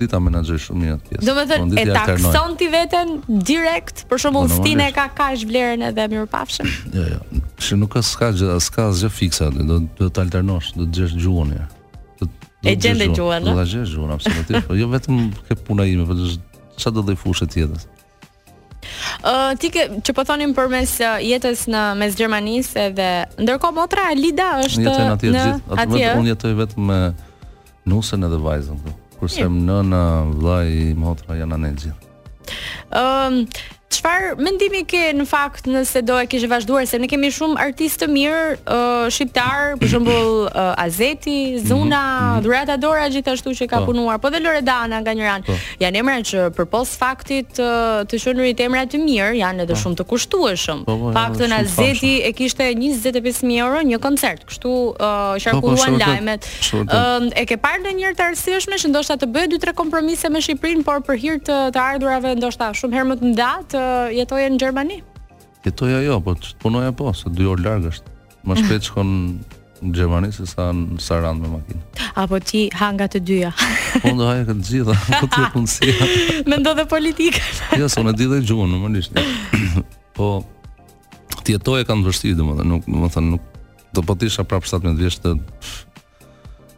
ti 0.00 0.08
ta 0.10 0.18
menaxhoj 0.22 0.58
shumë 0.66 0.80
mirë 0.82 0.96
atë 0.96 1.10
pjesë. 1.10 1.26
Domethënë 1.28 1.80
e 1.80 1.84
takson 1.94 2.54
ti 2.60 2.68
veten 2.72 3.12
direkt, 3.52 4.04
për 4.10 4.22
shembull 4.24 4.48
stinë 4.52 4.90
ka 4.96 5.08
kaç 5.18 5.44
vlerën 5.48 5.84
edhe 5.90 6.06
mirëpafshëm. 6.14 6.70
Jo, 6.98 7.04
jo. 7.12 7.42
Se 7.62 7.78
nuk 7.78 7.92
ka 7.96 8.02
s'ka 8.04 8.30
gjë, 8.36 8.56
s'ka 8.62 8.88
asgjë 8.92 9.10
fiksa, 9.18 9.50
do 9.54 9.80
do 10.00 10.08
të 10.08 10.24
alternosh, 10.26 10.72
do 10.78 10.88
të 10.88 10.98
gjesh 10.98 11.16
gjuhën 11.22 11.54
ja. 11.56 11.68
Do 12.22 12.28
e 12.68 12.76
gjen 12.76 13.00
dhe 13.02 13.10
gjuhën. 13.16 13.46
Do 13.46 13.56
ta 13.58 13.66
gjesh 13.68 13.94
gjuhën 13.96 14.14
absolutisht, 14.16 14.68
po 14.68 14.78
jo 14.78 14.88
vetëm 14.92 15.24
ke 15.48 15.58
puna 15.68 15.86
ime, 15.88 16.06
po 16.08 16.16
ç'a 16.78 16.90
do 16.94 17.04
lloj 17.04 17.18
fushë 17.22 17.48
tjetër. 17.54 17.88
Ë 19.22 19.30
uh, 19.30 19.50
ti 19.62 19.68
ke 19.70 19.84
që 20.02 20.12
po 20.16 20.24
thonim 20.26 20.50
përmes 20.56 20.96
uh, 21.06 21.20
jetës 21.22 21.68
në 21.70 21.82
mes 22.00 22.16
Gjermanisë 22.18 22.80
edhe 22.88 23.06
ndërkohë 23.38 23.76
motra 23.76 24.08
Lida 24.18 24.48
është 24.64 24.82
në 24.82 24.96
atje 25.12 25.30
vetëm 25.30 26.24
unë 26.24 26.32
jetoj 26.32 26.50
vetëm 26.64 26.90
me 26.90 26.98
nusën 27.92 28.26
edhe 28.26 28.40
vajzën 28.42 28.82
po 28.82 28.96
kurse 29.22 29.44
më 29.46 29.62
nëna 29.70 30.02
vllai, 30.34 30.70
i 30.90 30.94
motra 30.98 31.38
janë 31.38 31.54
anë 31.54 31.70
e 31.70 31.94
Um, 32.98 33.36
Çfarë 33.92 34.36
mendimi 34.40 34.80
ke 34.88 35.00
në 35.12 35.24
fakt 35.28 35.66
nëse 35.70 36.00
do 36.08 36.16
e 36.22 36.26
kishe 36.30 36.48
vazhduar 36.48 36.84
se 36.88 36.96
ne 37.02 37.08
kemi 37.10 37.28
shumë 37.34 37.58
artistë 37.60 38.06
të 38.06 38.12
mirë 38.12 38.40
uh, 38.60 39.08
shqiptar, 39.12 39.74
për 39.80 39.90
shembull 39.92 40.30
uh, 40.46 40.84
Azeti, 40.84 41.58
Zuna, 41.60 42.00
mm 42.42 42.46
-hmm. 42.46 42.76
Dora 42.82 43.04
gjithashtu 43.12 43.50
që 43.58 43.66
ka 43.68 43.78
po. 43.80 43.86
punuar, 43.92 44.18
po 44.18 44.30
dhe 44.32 44.40
Loredana 44.44 44.96
nga 45.02 45.12
një 45.18 45.24
ran. 45.28 45.42
Po. 45.46 45.52
Janë 45.82 45.98
emra 46.02 46.16
që 46.30 46.38
përpos 46.56 46.88
faktit 47.02 47.58
uh, 47.60 48.02
të 48.08 48.14
qenurit 48.22 48.60
emra 48.66 48.86
të 48.88 48.96
mirë 49.08 49.34
janë 49.42 49.62
edhe 49.66 49.74
po. 49.74 49.80
shumë 49.82 49.96
të 50.00 50.04
kushtueshëm. 50.10 50.78
Paktën 51.20 51.52
Azeti 51.60 52.12
e 52.28 52.32
kishte 52.38 52.64
25000 52.80 53.58
euro 53.64 53.78
një 53.90 53.98
koncert, 54.06 54.40
kështu 54.48 54.72
uh, 54.72 55.36
sharkuluan 55.42 55.94
lajmet. 56.02 56.42
Uh, 56.72 57.28
e 57.40 57.44
ke 57.48 57.56
parë 57.64 57.78
ndonjëherë 57.84 58.16
të 58.18 58.24
arsyeshme 58.30 58.74
që 58.82 58.86
ndoshta 58.94 59.14
të 59.22 59.26
bëhet 59.34 59.50
dy 59.52 59.58
tre 59.64 59.72
kompromise 59.80 60.26
me 60.32 60.38
Shqipërinë, 60.46 60.82
por 60.88 60.98
për 61.08 61.16
hir 61.24 61.36
të, 61.46 61.56
të 61.74 61.78
ardhurave 61.92 62.28
ndoshta 62.40 62.64
shumë 62.80 62.94
herë 62.96 63.08
më 63.12 63.16
të 63.20 63.26
ndat 63.34 63.80
jetoje 64.14 64.48
në 64.50 64.58
Gjermani? 64.60 65.00
Jetoja 65.64 66.00
jo, 66.02 66.18
po 66.20 66.34
të 66.34 66.54
punoja 66.62 66.92
po, 66.98 67.12
se 67.14 67.30
dy 67.32 67.46
orë 67.52 67.64
largë 67.66 67.92
është. 67.92 68.14
Më 68.42 68.54
ah. 68.56 68.60
shpetë 68.62 68.88
shkon 68.88 69.12
në 69.82 69.92
Gjermani 69.98 70.32
se 70.34 70.44
sa 70.50 70.68
në 70.76 70.98
Sarand 71.02 71.42
me 71.44 71.50
makinë. 71.56 71.84
Apo 72.22 72.38
ti 72.44 72.64
hanga 72.78 73.08
të 73.10 73.20
dyja. 73.26 73.52
Po 74.04 74.12
ndo 74.14 74.26
haja 74.30 74.46
këtë 74.50 74.66
gjitha, 74.68 74.96
po 75.20 75.30
të 75.30 75.46
punësia. 75.54 76.10
me 76.50 76.58
ndo 76.62 76.74
dhe 76.78 76.84
politikën. 76.90 77.78
jo, 77.80 77.88
se 77.88 78.02
unë 78.02 78.12
e 78.14 78.18
di 78.22 78.26
dhe 78.32 78.40
gjuhën, 78.50 78.74
në 78.74 78.82
më 78.82 78.92
nishtë. 78.96 79.24
po, 80.18 80.28
ti 81.42 81.56
jetoje 81.56 81.84
kanë 81.88 82.02
po 82.04 82.10
të 82.10 82.14
vështi, 82.14 82.34
dhe 82.38 82.46
më 82.50 82.58
dhe, 82.60 82.66
nuk, 82.74 82.86
më 83.04 83.10
thënë, 83.16 83.32
nuk, 83.34 83.48
të 83.92 84.20
t'isha 84.20 84.44
prapë 84.48 84.70
17 84.74 84.98
vjeshtë 85.02 85.32
të 85.32 85.91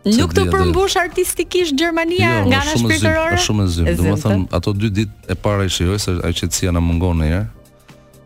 Nuk 0.04 0.34
të 0.36 0.42
përmbush 0.52 0.98
artistikisht 1.00 1.76
Gjermania 1.80 2.34
jo, 2.42 2.48
nga 2.50 2.58
ana 2.60 2.74
shpirtërore. 2.76 3.38
Shumë 3.40 3.64
e 3.64 3.70
zymë. 3.74 3.92
Do 3.96 4.10
të 4.10 4.20
them 4.28 4.42
ato 4.54 4.74
dy 4.76 4.90
ditë 4.92 5.30
e 5.32 5.36
para 5.46 5.64
i 5.64 5.72
shijoj 5.72 6.00
se 6.04 6.16
ai 6.24 6.32
qetësia 6.36 6.74
na 6.76 6.82
mungon 6.84 7.22
një 7.24 7.28
herë. 7.30 7.44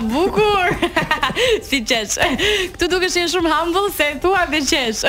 bukur. 0.00 0.68
si 1.66 1.80
qesh. 1.84 2.18
Këtu 2.76 2.90
dukesh 2.92 3.16
je 3.22 3.28
shumë 3.32 3.52
humble 3.54 3.88
se 3.96 4.10
thua 4.22 4.44
dhe 4.52 4.60
qesh. 4.68 5.06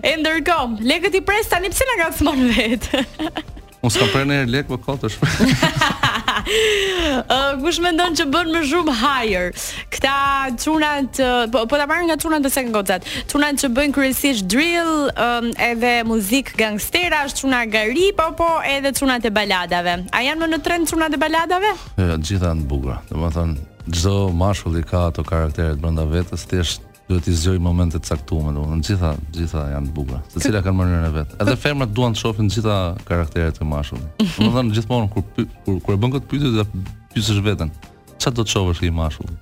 E 0.00 0.14
ndërkom, 0.22 0.80
lekët 0.88 1.20
i 1.20 1.24
pres 1.26 1.52
tani 1.52 1.70
pse 1.74 1.84
na 1.90 2.00
ngacmon 2.04 2.46
vet? 2.56 2.88
Unë 3.84 3.90
s'ka 3.92 4.06
prerë 4.10 4.24
ndonjë 4.26 4.48
lek 4.54 4.70
më 4.70 4.72
po 4.72 4.82
kot 4.96 5.02
është. 5.06 5.26
Ë 6.46 7.36
kush 7.58 7.78
mendon 7.82 8.14
që 8.18 8.24
bën 8.30 8.48
më 8.54 8.60
shumë 8.70 8.94
hire? 8.98 9.62
Këta 9.94 10.14
çunat 10.62 11.18
po, 11.54 11.62
po 11.70 11.78
ta 11.80 11.86
marrin 11.90 12.08
nga 12.08 12.16
çunat 12.22 12.42
të 12.46 12.50
sekond 12.54 12.74
gozat. 12.80 13.06
Çunat 13.30 13.60
që 13.62 13.70
bënë 13.76 13.94
kryesisht 13.94 14.48
drill, 14.50 15.10
um, 15.14 15.48
edhe 15.68 15.92
muzik 16.08 16.54
gangstera, 16.58 17.24
çuna 17.30 17.62
gari, 17.70 18.08
po 18.18 18.30
po 18.38 18.48
edhe 18.66 18.94
çunat 18.96 19.26
e 19.26 19.34
baladave. 19.34 19.98
A 20.12 20.24
janë 20.26 20.42
më 20.46 20.50
në 20.54 20.62
trend 20.66 20.90
çunat 20.90 21.14
e 21.18 21.22
baladave? 21.26 21.74
Jo, 21.98 22.10
të 22.16 22.22
gjitha 22.26 22.54
janë 22.54 22.66
të 23.10 23.22
më 23.22 23.34
thënë 23.38 23.74
Gjdo 23.88 24.28
mashulli 24.30 24.82
ka 24.82 25.06
ato 25.06 25.22
karakteret 25.24 25.78
brenda 25.78 26.02
vetës, 26.10 26.42
thjesht 26.50 26.82
duhet 27.06 27.22
të 27.22 27.32
zgjojë 27.38 27.60
momentet 27.62 28.02
e 28.02 28.08
caktuara, 28.08 28.50
do 28.50 28.62
të 28.62 28.64
thonë, 28.66 28.78
të 28.82 28.88
gjitha, 28.88 29.10
gjitha 29.36 29.60
janë 29.72 29.86
të 29.86 29.92
bukura, 29.94 30.16
të 30.32 30.40
cilat 30.42 30.64
kanë 30.66 30.78
mënyrën 30.80 31.04
e 31.06 31.10
vet. 31.14 31.34
Edhe 31.44 31.52
femrat 31.62 31.92
duan 31.94 32.16
të 32.16 32.18
shohin 32.18 32.48
të 32.50 32.56
gjitha 32.56 32.78
karakteret 33.06 33.60
e 33.62 33.66
mashullit. 33.70 34.24
Domethënë, 34.40 34.72
gjithmonë 34.74 35.10
kur 35.14 35.46
kur 35.68 35.76
kur 35.86 35.94
e 35.94 36.00
bën 36.02 36.14
këtë 36.16 36.30
pyetje, 36.32 36.50
do 36.56 37.44
veten, 37.46 37.70
çfarë 38.18 38.36
do 38.40 38.46
të 38.48 38.54
shohësh 38.56 38.80
i 38.88 38.90
mashull? 38.96 39.36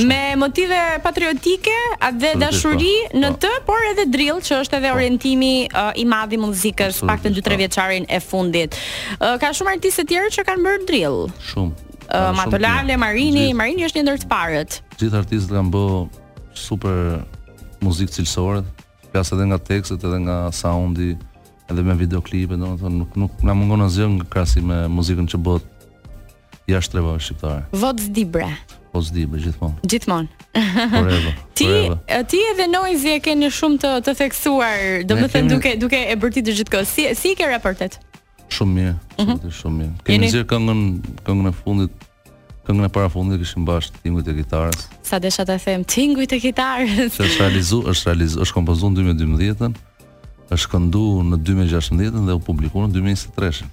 me 0.09 0.19
motive 0.39 0.79
patriotike 1.05 1.75
dhe 2.21 2.33
dashuri 2.41 2.91
po. 3.07 3.19
në 3.23 3.31
të 3.41 3.51
por 3.67 3.85
edhe 3.91 4.05
drill 4.13 4.41
që 4.45 4.59
është 4.65 4.79
edhe 4.79 4.89
po. 4.91 4.97
orientimi 4.99 5.53
i 5.73 6.05
madh 6.09 6.35
i 6.37 6.41
muzikës 6.45 7.01
pak 7.09 7.23
të 7.25 7.33
2-3 7.39 7.57
vjeçarin 7.63 8.05
e 8.09 8.19
fundit 8.23 8.77
ka 9.41 9.51
shumë 9.57 9.73
artistë 9.77 10.05
të 10.05 10.09
tjerë 10.13 10.33
që 10.37 10.47
kanë 10.51 10.65
bërë 10.69 10.87
drill 10.91 11.19
shumë 11.53 11.81
Matolale, 12.37 12.93
Marini, 13.01 13.49
Marini 13.57 13.87
është 13.87 13.97
një 13.97 14.01
ndër 14.05 14.19
të 14.21 14.27
parët. 14.29 14.75
Gjithë 15.01 15.17
artistët 15.23 15.55
kanë 15.57 15.71
bë 15.73 15.85
super 16.61 17.79
muzikë 17.81 18.13
cilësore, 18.13 18.61
pjesë 19.09 19.33
edhe 19.33 19.47
nga 19.49 19.57
tekstet, 19.71 20.05
edhe 20.05 20.19
nga 20.21 20.35
soundi, 20.53 21.15
edhe 21.71 21.81
me 21.83 21.95
videoklipe 21.99 22.57
do 22.59 22.67
të 22.73 22.81
thonë 22.83 22.97
nuk 23.01 23.15
nuk 23.19 23.41
na 23.45 23.55
mungon 23.57 23.85
asgjë 23.85 24.07
nga 24.15 24.27
krahasim 24.33 24.67
me 24.69 24.79
muzikën 24.95 25.27
që 25.33 25.39
bëhet 25.47 25.85
jashtë 26.69 26.97
rrethave 27.01 27.23
shqiptare. 27.25 27.61
Vot 27.83 28.01
zdi 28.07 28.23
bre. 28.25 28.49
Po 28.93 29.01
zdi 29.03 29.25
gjithmonë. 29.27 29.81
Gjithmonë. 29.91 30.29
Po 30.95 31.01
rreva. 31.03 31.31
Ti 31.57 31.69
ti 32.31 32.39
edhe 32.51 32.67
noizi 32.71 33.15
e 33.17 33.21
keni 33.21 33.49
shumë 33.51 33.81
të 33.83 33.93
të 34.07 34.13
theksuar, 34.21 34.83
do 35.09 35.17
të 35.19 35.29
thënë 35.35 35.51
duke 35.53 35.73
duke 35.81 36.01
e 36.07 36.15
bërti 36.19 36.43
të 36.47 36.55
gjithë 36.59 36.75
kohë. 36.75 36.89
Si 36.91 37.07
si 37.21 37.33
i 37.33 37.39
ke 37.39 37.49
raportet? 37.51 37.99
Shumë 38.53 38.75
mirë, 38.77 38.95
shumë 39.17 39.25
mhm. 39.25 39.37
mirë, 39.43 39.55
shumë 39.61 39.79
mirë. 39.79 39.95
Kemi 40.05 40.19
Jeni... 40.19 40.31
zirë 40.35 40.47
këngën, 40.51 40.81
këngën 41.27 41.49
e 41.49 41.53
fundit, 41.57 42.05
këngën 42.67 42.87
e 42.87 42.91
para 42.93 43.09
fundit, 43.09 43.41
këshim 43.41 43.65
bashkë 43.65 43.97
të 43.97 44.03
tingujt 44.05 44.29
e 44.29 44.35
gitarës. 44.37 44.85
Sa 45.05 45.17
desha 45.19 45.45
të 45.49 45.55
them, 45.65 45.83
tingujt 45.89 46.35
e 46.37 46.39
gitarës. 46.43 47.17
Shë 47.17 47.25
është 47.25 47.41
realizu, 47.41 47.79
është 47.91 48.11
realizu, 48.13 48.45
është 48.45 48.61
në 48.61 49.65
2012 49.65 49.83
është 50.53 50.71
këndu 50.75 51.03
në 51.31 51.39
2016 51.47 52.27
dhe 52.29 52.35
u 52.37 52.43
publiku 52.49 52.83
në 52.85 52.93
2013. 52.99 53.71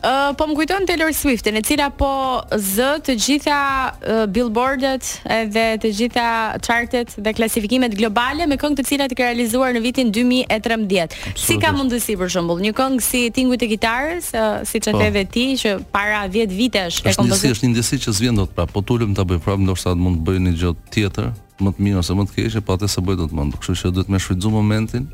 Uh, 0.00 0.30
po 0.40 0.46
më 0.48 0.54
kujton 0.56 0.86
Taylor 0.88 1.10
Swift, 1.12 1.44
në 1.52 1.60
cila 1.68 1.90
po 2.00 2.08
zë 2.48 2.94
të 3.04 3.16
gjitha 3.20 3.56
uh, 3.56 4.22
billboardet 4.32 5.04
dhe 5.52 5.64
të 5.82 5.90
gjitha 5.98 6.24
chartet 6.64 7.12
dhe 7.20 7.34
klasifikimet 7.36 7.92
globale 7.98 8.46
me 8.48 8.56
këngë 8.56 8.78
të 8.80 8.86
cilat 8.88 9.12
i 9.12 9.18
ka 9.18 9.26
realizuar 9.28 9.74
në 9.76 9.82
vitin 9.84 10.12
2013. 10.16 11.18
Si 11.42 11.58
ka 11.60 11.74
mundësi 11.76 12.16
për 12.22 12.32
shembull, 12.32 12.64
një 12.64 12.72
këngë 12.78 13.04
si 13.04 13.20
tingujt 13.36 13.66
e 13.68 13.68
gitarës, 13.74 14.30
uh, 14.32 14.64
si 14.64 14.80
që 14.80 14.96
edhe 15.10 15.26
po. 15.26 15.30
ti, 15.36 15.44
që 15.66 15.74
para 15.92 16.24
10 16.32 16.56
vite 16.56 16.86
është, 16.88 17.12
e 17.12 17.16
kompozit? 17.20 17.50
është 17.58 17.66
një 17.68 17.72
ndësi 17.74 18.00
që 18.06 18.16
zvjen 18.22 18.40
dot, 18.40 18.56
pra, 18.56 18.64
po 18.64 18.80
të 18.80 19.02
ta 19.12 19.26
të 19.26 19.28
bëjë 19.36 19.60
ndoshta 19.68 19.92
mund 19.94 20.22
të 20.22 20.30
bëjë 20.30 20.44
një 20.48 20.60
gjotë 20.62 20.92
tjetër, 20.96 21.28
Më 21.56 21.70
të 21.72 21.80
mirë 21.86 21.96
ose 21.96 22.12
më 22.12 22.24
të 22.28 22.32
keqe, 22.36 22.60
pa 22.60 22.74
po 22.74 22.74
të 22.82 22.88
se 22.92 23.00
bëj 23.00 23.14
do 23.16 23.24
të 23.30 23.34
mandu 23.38 23.56
që 23.64 23.90
duhet 23.96 24.08
më 24.12 24.18
shfrytëzoj 24.20 24.50
momentin 24.52 25.04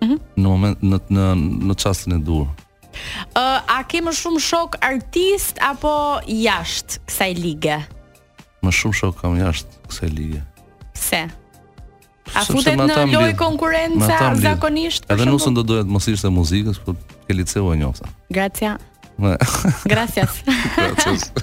-hmm. 0.00 0.20
në 0.38 0.44
moment 0.46 0.82
në 0.84 1.00
në 1.12 1.26
në 1.68 1.76
çastin 1.80 2.14
e 2.16 2.20
dur. 2.24 2.46
Uh, 3.36 3.58
a 3.62 3.82
ke 3.86 4.00
më 4.02 4.12
shumë 4.16 4.40
shok 4.42 4.76
artist 4.84 5.60
apo 5.62 5.92
jashtë 6.26 7.02
kësaj 7.06 7.30
lige? 7.38 7.76
Më 8.64 8.72
shumë 8.74 8.98
shok 9.00 9.20
kam 9.20 9.36
jashtë 9.38 9.84
kësaj 9.90 10.10
lige. 10.14 10.40
Pse? 10.96 11.20
A 12.36 12.42
futet 12.44 12.76
në 12.76 12.88
lojë 13.14 13.36
konkurrenca 13.40 14.34
zakonisht? 14.40 15.06
Edhe 15.08 15.24
nusën 15.28 15.54
do 15.56 15.62
doja 15.64 15.86
të 15.86 15.94
mos 15.94 16.08
ishte 16.10 16.28
muzikës, 16.32 16.80
por 16.84 16.98
ke 17.28 17.32
liceu 17.36 17.70
e 17.72 17.78
njofta. 17.80 18.10
Gracias. 19.88 20.34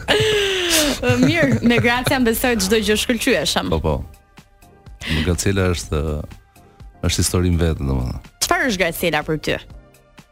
Mirë, 1.28 1.58
me 1.68 1.76
gracia 1.84 2.18
mbesoj 2.24 2.54
çdo 2.64 2.78
gjë 2.80 2.96
shkëlqyeshëm. 3.04 3.68
Po 3.74 3.82
po. 3.84 3.96
Gracela 5.26 5.68
është 5.76 6.00
është 7.06 7.20
histori 7.20 7.52
vetë, 7.58 7.84
domethënë 7.84 8.35
çfarë 8.56 8.72
është 8.72 8.80
Gracela 8.82 9.22
për 9.28 9.40
ty? 9.40 9.56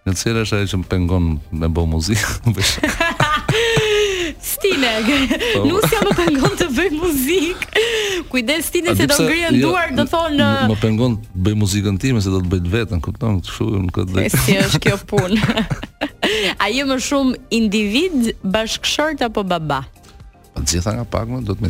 Gracela 0.06 0.44
është 0.46 0.58
ajo 0.58 0.68
që 0.74 0.80
më 0.82 0.90
pengon 0.90 1.26
me 1.62 1.70
bë 1.70 1.84
muzikë. 1.92 2.28
Stine, 4.44 4.90
nusja 5.64 6.00
po. 6.02 6.10
më 6.10 6.16
pengon 6.20 6.54
të 6.60 6.68
bëj 6.76 6.90
muzikë. 6.96 7.84
Kujdes 8.32 8.70
Stine 8.70 8.94
se 8.96 9.08
do 9.08 9.18
ngrihen 9.20 9.58
jo, 9.60 9.70
duar, 9.70 9.92
do 9.96 10.06
thonë 10.10 10.44
uh, 10.44 10.68
më 10.72 10.78
pengon 10.82 11.18
të 11.22 11.44
bëj 11.46 11.58
muzikën 11.64 12.00
time 12.02 12.24
se 12.24 12.32
do 12.34 12.40
të 12.44 12.52
bëj 12.54 12.70
vetën, 12.78 13.04
kupton? 13.06 13.42
Kështu 13.44 13.68
në 13.88 13.96
këtë. 13.98 14.28
Si 14.46 14.58
është 14.62 14.82
kjo 14.88 15.00
punë? 15.12 15.66
A 16.64 16.70
je 16.74 16.86
më 16.90 16.98
shumë 17.04 17.42
individ, 17.60 18.32
bashkëshort 18.56 19.28
apo 19.30 19.44
baba? 19.48 19.84
gjitha 20.64 20.94
nga 20.96 21.04
pak 21.08 21.28
më 21.30 21.42
do 21.48 21.54
të 21.58 21.70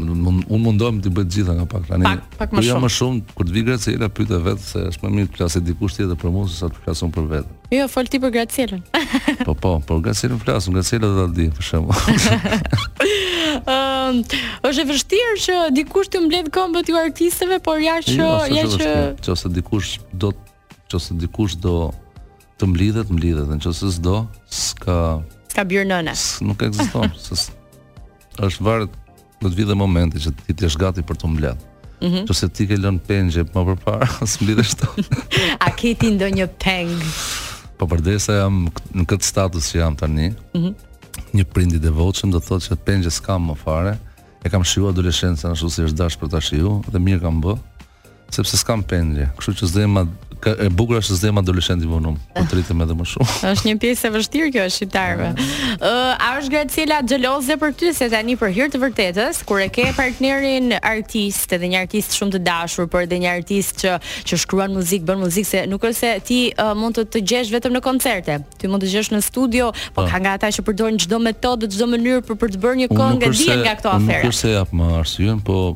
un 0.00 0.62
mundom 0.64 0.98
të 1.04 1.12
bëj 1.14 1.26
gjitha 1.34 1.54
nga 1.58 1.66
pak 1.70 1.86
tani 1.88 2.12
po 2.50 2.62
jo 2.64 2.78
më 2.82 2.90
shumë 2.96 3.34
kur 3.36 3.46
të 3.46 3.54
vi 3.54 3.62
Graciela 3.68 4.08
pyet 4.12 4.32
vetë 4.46 4.66
se 4.66 4.84
është 4.90 5.04
më 5.04 5.10
mirë 5.16 5.30
të 5.30 5.36
flasë 5.38 5.62
dikush 5.68 5.96
tjetër 5.98 6.18
për 6.22 6.32
mua 6.34 6.46
sesa 6.50 6.70
të 6.72 6.82
flasun 6.84 7.12
për 7.14 7.28
vetë 7.34 7.72
jo 7.76 7.86
fal 7.94 8.08
ti 8.10 8.20
për 8.22 8.32
Gracielën 8.36 8.82
po 9.46 9.54
po 9.60 9.74
por 9.86 10.02
Gracielën 10.04 10.40
flas 10.42 10.68
Graciela 10.74 11.08
do 11.08 11.24
ta 11.24 11.32
di 11.40 11.48
për 11.56 11.68
shembull 11.70 12.28
um, 13.62 14.22
është 14.66 14.76
e 14.76 14.86
vështirë 14.92 15.40
që 15.46 15.58
dikush 15.78 16.12
të 16.14 16.24
mbledh 16.26 16.50
këmbët 16.56 16.92
ju 16.92 17.00
artistëve 17.04 17.60
por 17.68 17.82
ja 17.84 17.98
që 18.04 18.18
jo, 18.20 18.30
ja 18.56 18.66
që 18.76 18.94
nëse 19.28 19.52
dikush 19.58 19.96
do 20.14 20.32
nëse 20.90 21.20
dikush 21.24 21.58
do 21.64 21.76
të 22.60 22.68
mlidhet 22.68 23.12
mlidhet 23.14 23.52
nëse 23.56 23.92
s'do 23.98 24.22
s'ka 24.50 24.98
S'ka 25.50 25.64
bjer 25.66 25.86
nëna 25.88 26.12
nuk 26.46 26.60
ekziston 26.62 27.10
se 27.18 27.50
është 28.46 28.64
varet 28.66 28.94
do 29.40 29.48
të 29.50 29.56
vijë 29.60 29.76
momenti 29.78 30.20
që 30.22 30.32
ti 30.46 30.54
të 30.56 30.66
jesh 30.66 30.78
gati 30.80 31.04
për 31.06 31.18
të 31.20 31.30
mbledh. 31.32 31.66
Mm 32.00 32.08
-hmm. 32.10 32.26
Qëse 32.28 32.48
ti 32.56 32.66
ke 32.68 32.76
lënë 32.80 33.00
pengje 33.06 33.42
më 33.54 33.64
përpara, 33.68 34.06
s'mbledh 34.32 34.60
ashtu. 34.64 34.86
A 35.64 35.68
ke 35.76 35.94
ti 36.00 36.10
ndonjë 36.14 36.46
peng? 36.62 36.96
Po 37.78 37.84
se 38.20 38.32
jam 38.32 38.68
në 38.94 39.04
këtë 39.08 39.24
status 39.30 39.64
që 39.72 39.76
jam 39.82 39.94
tani. 39.96 40.28
Mm 40.54 40.60
-hmm. 40.60 40.74
Një 41.34 41.44
prind 41.44 41.72
i 41.72 41.78
devotshëm 41.78 42.30
do 42.30 42.38
thotë 42.38 42.60
se 42.64 42.76
pengje 42.76 43.10
s'kam 43.10 43.46
më 43.48 43.54
fare. 43.56 43.98
E 44.44 44.48
kam 44.48 44.64
shijuar 44.64 44.92
adoleshencën 44.92 45.50
ashtu 45.50 45.68
si 45.70 45.82
është 45.84 45.96
dash 46.00 46.16
për 46.18 46.28
ta 46.30 46.40
shiu 46.40 46.82
dhe 46.92 46.98
mirë 46.98 47.20
kam 47.20 47.40
bë. 47.42 47.54
Mm 47.54 47.60
-hmm 47.60 47.69
sepse 48.34 48.56
s'kam 48.60 48.82
pendje. 48.86 49.28
Kështu 49.38 49.60
që 49.62 49.70
zemra 49.74 50.06
e 50.40 50.70
bukur 50.72 50.96
është 50.96 51.16
zemra 51.20 51.42
adoleshenti 51.44 51.84
më 51.84 51.96
unum, 51.98 52.14
po 52.36 52.42
tritem 52.48 52.80
edhe 52.80 52.94
më 52.96 53.04
shumë. 53.10 53.32
është 53.50 53.66
një 53.68 53.74
pjesë 53.82 54.06
e 54.08 54.10
vështirë 54.14 54.52
kjo 54.54 54.62
e 54.62 54.70
shqiptarëve. 54.76 55.26
Mm. 55.34 55.74
Ë, 55.84 55.90
a 56.26 56.28
është 56.38 56.52
Graciela 56.54 56.96
xheloze 57.04 57.56
për 57.60 57.74
ty 57.80 57.90
se 57.98 58.06
tani 58.14 58.36
për 58.40 58.54
hir 58.56 58.70
të 58.72 58.80
vërtetës, 58.84 59.42
kur 59.48 59.60
e 59.60 59.66
ke 59.72 59.90
partnerin 59.98 60.72
artist, 60.80 61.52
edhe 61.58 61.68
një 61.74 61.82
artist 61.84 62.16
shumë 62.16 62.38
të 62.38 62.42
dashur, 62.46 62.88
por 62.88 63.04
edhe 63.04 63.20
një 63.20 63.28
artist 63.34 63.84
që 63.84 63.98
që 64.30 64.40
shkruan 64.46 64.72
muzikë, 64.78 65.04
bën 65.10 65.20
muzikë 65.26 65.50
se 65.52 65.62
nuk 65.74 65.84
është 65.90 66.00
se 66.00 66.16
ti 66.30 66.40
uh, 66.56 66.72
mund 66.78 66.96
të 66.96 67.04
të 67.18 67.22
gjesh 67.34 67.52
vetëm 67.58 67.76
në 67.76 67.84
koncerte. 67.90 68.40
Ti 68.62 68.72
mund 68.72 68.86
të 68.86 68.94
gjesh 68.96 69.12
në 69.12 69.20
studio, 69.28 69.68
po, 69.92 70.00
po. 70.00 70.08
ka 70.08 70.24
nga 70.24 70.38
ata 70.40 70.54
që 70.56 70.64
përdorin 70.70 70.96
çdo 71.04 71.20
metodë, 71.20 71.68
çdo 71.76 71.90
mënyrë 71.92 72.24
për, 72.30 72.40
për 72.46 72.56
të 72.56 72.64
bërë 72.64 72.80
një 72.86 72.90
këngë, 72.96 73.32
dihen 73.36 73.64
nga 73.68 73.76
këto 73.82 73.92
afera. 73.92 74.24
Nuk 74.24 74.32
është 74.32 74.40
se 74.46 74.56
jap 74.56 74.72
më 74.72 74.90
arsyen, 75.04 75.44
po 75.44 75.66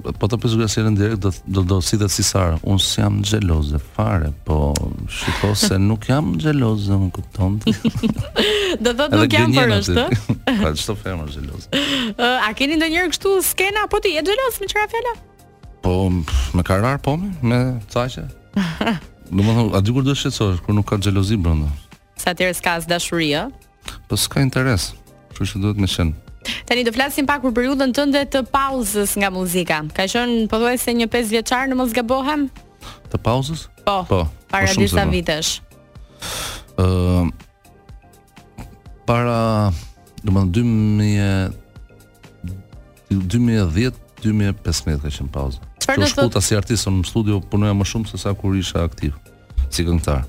po 0.00 0.28
të 0.30 0.36
pëzgjë 0.40 0.66
asë 0.66 0.80
jelën 0.80 0.96
direkt, 0.98 1.42
do 1.46 1.78
si 1.84 1.98
dhe 2.00 2.08
si 2.12 2.24
Sara. 2.26 2.56
Unë 2.66 2.82
si 2.84 3.00
jam 3.00 3.18
gjeloze, 3.24 3.80
fare, 3.94 4.30
po 4.46 4.72
shiko 5.12 5.52
se 5.60 5.78
nuk 5.80 6.08
jam 6.10 6.32
gjeloze, 6.40 6.96
më 7.00 7.10
kupton. 7.16 7.58
Do 8.80 8.92
të 8.94 9.08
nuk 9.12 9.32
jam 9.34 9.52
për 9.56 9.72
është. 9.80 10.04
Pa, 10.62 10.70
që 10.76 10.94
femër 11.02 11.32
xheloze. 11.32 11.34
gjeloze. 11.34 11.80
A 12.46 12.52
keni 12.56 12.78
ndë 12.78 12.88
njërë 12.94 13.10
kështu 13.14 13.32
skena, 13.50 13.84
po 13.90 13.98
ti 14.02 14.14
e 14.16 14.22
gjeloze, 14.24 14.62
me 14.62 14.70
qëra 14.70 14.86
fjela? 14.92 15.14
Po, 15.84 15.94
me 16.56 16.62
karar, 16.66 17.00
po 17.04 17.16
me, 17.20 17.32
me 17.42 17.60
taqe. 17.92 18.26
Do 19.30 19.42
më 19.44 19.50
thëmë, 19.50 19.68
a 19.74 19.80
dy 19.82 19.94
kur 19.96 20.06
shqetësorë, 20.14 20.62
kur 20.64 20.76
nuk 20.78 20.88
ka 20.90 20.98
gjelozi 21.02 21.36
brenda? 21.40 21.70
Sa 22.20 22.30
të 22.32 22.42
tërë 22.44 22.56
s'ka 22.60 22.78
asë 22.80 22.90
dashurria? 22.92 23.44
Po, 24.08 24.16
s'ka 24.18 24.42
interes, 24.44 24.92
që 25.36 25.50
që 25.52 25.62
duhet 25.66 25.78
me 25.82 25.88
shenë. 25.90 26.29
Tani 26.64 26.84
do 26.86 26.92
flasim 26.94 27.26
pak 27.28 27.42
për 27.44 27.52
periudhën 27.56 27.92
tënde 27.96 28.22
të 28.32 28.42
pauzës 28.52 29.12
nga 29.20 29.28
muzika. 29.34 29.80
Ka 29.94 30.06
qenë 30.08 30.46
pothuajse 30.50 30.94
një 30.96 31.08
5 31.12 31.32
vjeçar 31.34 31.68
në 31.70 31.76
mos 31.78 31.92
gabohem? 31.96 32.46
Të 33.12 33.20
pauzës? 33.26 33.66
Po. 33.84 33.98
Po. 34.08 34.20
Para 34.50 34.70
po 34.72 34.80
disa 34.80 35.04
vitesh. 35.10 35.54
Ëm 36.80 37.28
uh, 37.28 37.32
para 39.08 39.70
domethënë 40.24 41.20
2000 43.10 43.10
2010 43.10 43.98
2015 44.20 45.00
ka 45.00 45.10
qenë 45.16 45.30
pauzë 45.34 45.64
Çfarë 45.80 46.02
do 46.04 46.08
të 46.10 46.18
thotë? 46.28 46.40
si 46.44 46.54
artist 46.58 46.86
në 46.92 47.06
studio 47.08 47.38
punoja 47.40 47.72
më 47.78 47.86
shumë 47.88 48.10
se 48.12 48.20
sa 48.20 48.34
kur 48.36 48.52
isha 48.58 48.82
aktiv 48.84 49.16
si 49.72 49.82
këngëtar. 49.86 50.26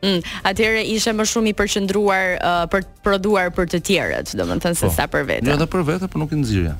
Mm, 0.00 0.22
atëherë 0.48 0.82
ishe 0.96 1.12
më 1.12 1.26
shumë 1.28 1.50
i 1.52 1.56
përqendruar 1.56 2.30
uh, 2.40 2.60
për 2.72 2.86
produar 3.04 3.50
për 3.52 3.66
të 3.74 3.80
tjerët, 3.84 4.30
domethënë 4.38 4.78
se 4.80 4.88
po. 4.88 4.94
sa 4.96 5.04
për 5.12 5.26
vetë. 5.28 5.46
Jo, 5.50 5.58
edhe 5.58 5.66
për 5.68 5.84
vetë, 5.90 6.08
por 6.12 6.22
nuk 6.22 6.32
i 6.32 6.38
nxirja. 6.40 6.72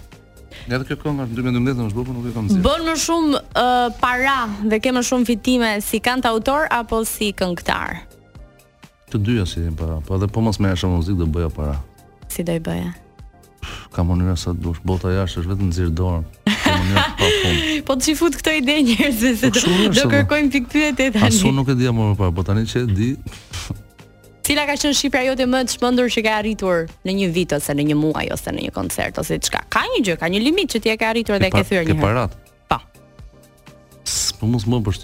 Nga 0.68 0.78
edhe 0.78 0.86
kjo 1.02 1.12
nga 1.16 1.26
në 1.26 1.34
2012 1.36 1.58
në 1.58 1.90
bërë, 1.96 2.16
nuk 2.16 2.28
e 2.30 2.32
kam 2.36 2.48
zirë. 2.50 2.64
Bënë 2.64 2.86
më 2.88 2.94
shumë 3.04 3.42
uh, 3.42 3.90
para 4.00 4.38
dhe 4.72 4.80
ke 4.82 4.92
më 4.96 5.02
shumë 5.10 5.28
fitime 5.32 5.70
si 5.84 6.00
kant 6.04 6.26
autor 6.30 6.64
apo 6.72 7.02
si 7.08 7.30
këngëtar? 7.36 7.98
Të 9.12 9.20
dyja 9.26 9.44
si 9.48 9.64
dhe 9.66 9.72
para, 9.76 10.00
po 10.06 10.16
edhe 10.16 10.28
po 10.32 10.40
mas 10.44 10.60
me 10.60 10.72
e 10.72 10.80
shumë 10.80 11.00
muzikë 11.02 11.20
dhe 11.24 11.30
bëja 11.36 11.52
para. 11.60 11.76
Si 12.32 12.44
dhe 12.46 12.56
i 12.60 12.64
bëja? 12.66 12.94
Ka 13.92 14.00
më 14.06 14.16
njëra 14.22 14.36
sa 14.40 14.54
të 14.56 14.64
dush, 14.64 14.80
bota 14.86 15.12
jashtë 15.12 15.44
është 15.44 15.52
vetë 15.52 15.68
në 15.68 15.78
zirë 15.80 15.96
dorën 16.00 16.28
mënyrë 16.78 17.82
Po 17.88 17.96
ti 18.00 18.14
fut 18.18 18.36
këtë 18.38 18.52
ide 18.60 18.74
njerëzve 18.88 19.32
se 19.40 19.50
po 19.52 19.94
do 19.96 20.04
kërkojm 20.12 20.50
pikë 20.54 20.82
e 20.90 20.90
tani. 20.98 21.22
Asu 21.28 21.50
nuk 21.54 21.70
e 21.72 21.76
di 21.78 21.88
më 21.90 22.10
pa, 22.18 22.28
po, 22.28 22.34
po 22.40 22.44
tani 22.46 22.66
që 22.68 22.82
e 22.84 22.90
di. 22.90 23.08
Cila 24.46 24.66
ka 24.68 24.76
qenë 24.82 24.94
Shqipëria 24.98 25.30
jote 25.32 25.46
më 25.50 25.60
të 25.66 25.74
shpëndur 25.76 26.10
që 26.12 26.22
ka 26.26 26.36
arritur 26.42 26.84
në 27.06 27.14
një 27.18 27.30
vit 27.34 27.54
ose 27.56 27.74
në 27.76 27.84
një 27.90 27.96
muaj 28.00 28.28
ose 28.36 28.54
në 28.54 28.66
një 28.68 28.74
koncert 28.76 29.18
ose 29.22 29.38
diçka? 29.38 29.62
Ka 29.72 29.84
një 29.92 30.02
gjë, 30.06 30.16
ka 30.22 30.30
një 30.32 30.42
limit 30.42 30.72
që 30.74 30.82
ti 30.84 30.92
e 30.92 30.96
ke 30.98 31.08
arritur 31.08 31.40
dhe 31.40 31.50
e 31.50 31.52
ke 31.54 31.64
thyer 31.68 31.86
një 31.88 31.96
herë. 32.02 32.24
Po. 32.70 32.78
Po 34.40 34.50
mos 34.54 34.66
më 34.70 34.80
bësh 34.86 35.02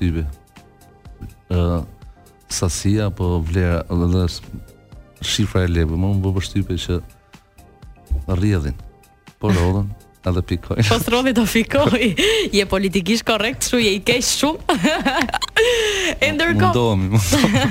ë 1.47 1.59
sasia 2.51 3.07
apo 3.11 3.41
vlera 3.43 3.81
edhe 3.91 4.25
shifra 5.27 5.65
e 5.67 5.69
lepë 5.71 5.99
më 5.99 6.09
më 6.15 6.21
bë 6.23 6.33
përshtype 6.37 6.77
që 6.83 6.97
rrjedhin 8.39 8.75
po 9.43 9.51
rrodhen 9.53 9.87
Ta 10.27 10.33
dhe 10.35 10.43
pikoj 10.43 10.77
Po 10.91 10.97
së 10.99 11.13
rove 11.13 11.31
të 11.37 11.43
fikoj 11.47 12.01
Je 12.53 12.65
politikisht 12.67 13.23
korrekt, 13.29 13.63
Shru 13.67 13.79
je 13.79 13.93
i 13.95 14.01
kesh 14.07 14.33
shumë 14.41 14.79
E 16.27 16.31
ndërko 16.35 16.71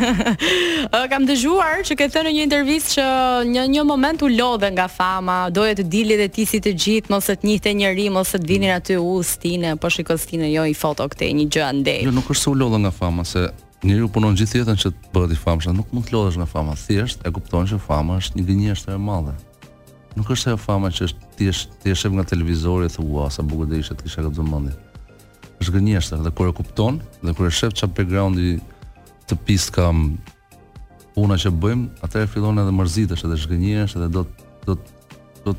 Kam 1.11 1.25
të 1.27 1.35
zhuar 1.41 1.83
Që 1.87 1.97
ke 1.99 2.07
thënë 2.13 2.31
një 2.37 2.45
intervjist 2.47 2.95
Që 2.95 3.07
një, 3.49 3.65
një 3.75 3.83
moment 3.89 4.23
u 4.23 4.31
lodhe 4.31 4.71
nga 4.75 4.87
fama 4.91 5.37
Doje 5.55 5.75
të 5.81 5.87
dilit 5.91 6.21
dhe 6.23 6.29
ti 6.37 6.47
si 6.47 6.61
të 6.63 6.73
gjithë 6.85 7.11
Mos 7.15 7.27
të 7.27 7.35
njithë 7.49 7.75
njëri 7.81 8.07
Mos 8.15 8.31
të 8.37 8.43
vinin 8.47 8.71
aty 8.77 8.95
u 9.03 9.17
stine 9.25 9.75
Po 9.75 9.91
shiko 9.91 10.15
jo 10.47 10.63
i 10.71 10.77
foto 10.79 11.07
këte 11.11 11.27
Një 11.35 11.49
gjë 11.57 11.65
andej 11.67 12.01
Jo 12.07 12.15
nuk 12.15 12.31
është 12.31 12.53
u 12.53 12.57
lodhe 12.63 12.79
nga 12.85 12.93
fama 12.95 13.27
Se 13.27 13.49
Njëri 13.85 14.01
u 14.05 14.07
punon 14.09 14.33
gjithë 14.37 14.61
jetën 14.63 14.79
që 14.81 14.89
të 14.89 15.11
bëhet 15.13 15.33
i 15.35 15.35
famshëm, 15.37 15.75
nuk 15.77 15.91
mund 15.93 16.07
të 16.07 16.15
lodhesh 16.15 16.39
nga 16.39 16.47
fama. 16.49 16.73
Thjesht 16.79 17.21
e 17.21 17.29
kupton 17.29 17.67
që 17.69 17.77
fama 17.85 18.15
është 18.17 18.39
një 18.39 18.45
gënjeshtër 18.47 18.95
e 18.95 19.01
madhe 19.03 19.35
nuk 20.15 20.30
është 20.32 20.51
ajo 20.54 20.60
fama 20.63 20.89
që 20.93 21.08
është 21.10 21.32
ti 21.38 21.47
është 21.51 21.84
ti 21.84 21.91
e 21.95 22.12
nga 22.15 22.23
televizori 22.23 22.89
thua 22.91 23.06
ua 23.06 23.30
sa 23.32 23.43
bukur 23.43 23.67
do 23.67 23.75
ishte 23.75 23.95
ti 23.97 24.04
kisha 24.08 24.23
gëzuar 24.25 24.47
mendin. 24.47 24.73
Është 25.62 25.73
gënjeshtër 25.75 26.23
dhe 26.25 26.32
kur 26.36 26.49
e 26.51 26.56
kupton 26.58 26.99
dhe 27.23 27.34
kur 27.36 27.47
e 27.47 27.51
shef 27.58 27.75
çfarë 27.78 27.95
backgroundi 27.99 28.47
të 29.30 29.34
pist 29.45 29.73
kam 29.75 30.15
puna 31.15 31.38
që 31.39 31.51
bëjmë, 31.51 31.88
atëherë 32.04 32.32
fillon 32.34 32.60
edhe 32.63 32.73
mërzitesh 32.75 33.23
edhe 33.28 33.38
zhgënjesh 33.43 33.95
edhe 33.99 34.10
do 34.15 34.23
do 34.65 34.73
do 35.45 35.56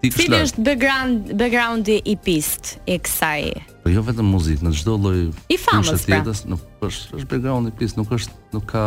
ti 0.00 0.10
kish. 0.10 0.24
Cili 0.24 0.42
është 0.44 0.64
background 0.68 1.32
backgroundi 1.40 1.98
i 2.04 2.16
pist 2.28 2.74
i 2.88 2.98
kësaj? 2.98 3.64
Po 3.84 3.92
jo 3.92 4.04
vetëm 4.08 4.28
muzikë, 4.32 4.64
në 4.64 4.74
çdo 4.80 4.98
lloj 4.98 5.26
i 5.56 5.60
famës 5.60 6.04
pra. 6.04 6.20
tjetër, 6.20 6.44
nuk 6.52 6.84
është 6.88 7.16
është 7.20 7.32
backgroundi 7.32 7.72
i 7.72 7.78
pist, 7.80 7.96
nuk 8.00 8.12
është 8.12 8.38
nuk 8.56 8.68
ka 8.72 8.86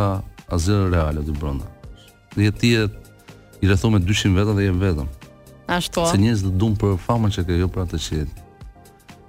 asgjë 0.54 0.86
reale 0.94 1.22
aty 1.26 1.34
brenda. 1.38 1.66
Dhe 2.38 2.50
ti 2.60 2.74
i 3.62 3.66
rrethu 3.68 3.90
me 3.90 3.98
200 4.00 4.34
veta 4.34 4.52
dhe 4.54 4.64
jem 4.66 4.78
vetëm. 4.80 5.08
Ashtu. 5.68 6.02
Se 6.08 6.16
njerëzit 6.18 6.48
të 6.48 6.54
dum 6.60 6.76
për 6.80 6.96
famën 7.04 7.32
që 7.34 7.42
ke 7.46 7.56
jo 7.58 7.68
për 7.68 7.84
atë 7.86 8.00
që 8.04 8.20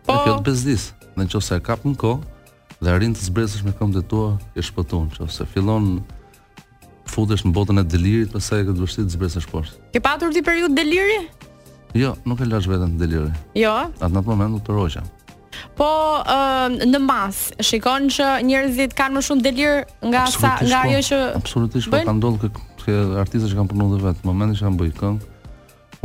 Po. 0.06 0.14
Kjo 0.26 0.38
të 0.42 0.44
bezdis. 0.48 0.90
Në 1.18 1.28
nëse 1.28 1.56
e 1.58 1.62
kap 1.62 1.84
në 1.86 1.94
kohë 2.00 2.22
dhe 2.80 2.90
arrin 2.94 3.12
të 3.14 3.22
zbresësh 3.28 3.64
me 3.68 3.72
këmbët 3.76 4.02
e 4.04 4.08
tua, 4.10 4.30
e 4.58 4.62
shpëton, 4.64 5.10
nëse 5.20 5.46
fillon 5.54 6.00
futesh 7.10 7.44
në 7.44 7.52
botën 7.56 7.78
e 7.78 7.84
delirit, 7.90 8.32
pastaj 8.32 8.64
këtë 8.70 8.82
vështirë 8.86 9.08
të 9.10 9.16
zbresësh 9.18 9.48
poshtë. 9.52 9.78
Ke 9.96 10.02
patur 10.06 10.32
ti 10.34 10.42
periudhë 10.46 10.74
deliri? 10.78 11.20
Jo, 11.98 12.14
nuk 12.30 12.40
e 12.40 12.48
lash 12.48 12.70
veten 12.70 12.96
në 12.96 13.00
deliri. 13.04 13.32
Jo. 13.60 13.74
Atë 14.00 14.14
në 14.16 14.22
atë 14.24 14.32
moment 14.32 14.58
u 14.58 14.90
Po 15.80 15.90
uh, 16.24 16.68
në 16.86 17.00
mas, 17.04 17.40
shikon 17.66 18.10
që 18.14 18.28
njerëzit 18.48 18.94
kanë 18.98 19.18
më 19.18 19.24
shumë 19.28 19.46
delir 19.46 19.84
nga 20.12 20.26
sa 20.32 20.56
nga 20.62 20.84
po. 20.84 20.88
ajo 20.88 21.02
që 21.10 21.20
Absolutisht 21.40 21.92
po 21.94 22.02
ka 22.06 22.14
ndodhur 22.20 22.52
këtë 22.58 22.98
artistë 23.22 23.52
që 23.52 23.60
kanë 23.60 23.74
punuar 23.74 24.04
vetë. 24.10 24.26
Momentin 24.28 24.60
që 24.60 24.66
kanë 24.68 24.80
bërë 24.82 24.98
këngë, 25.00 25.54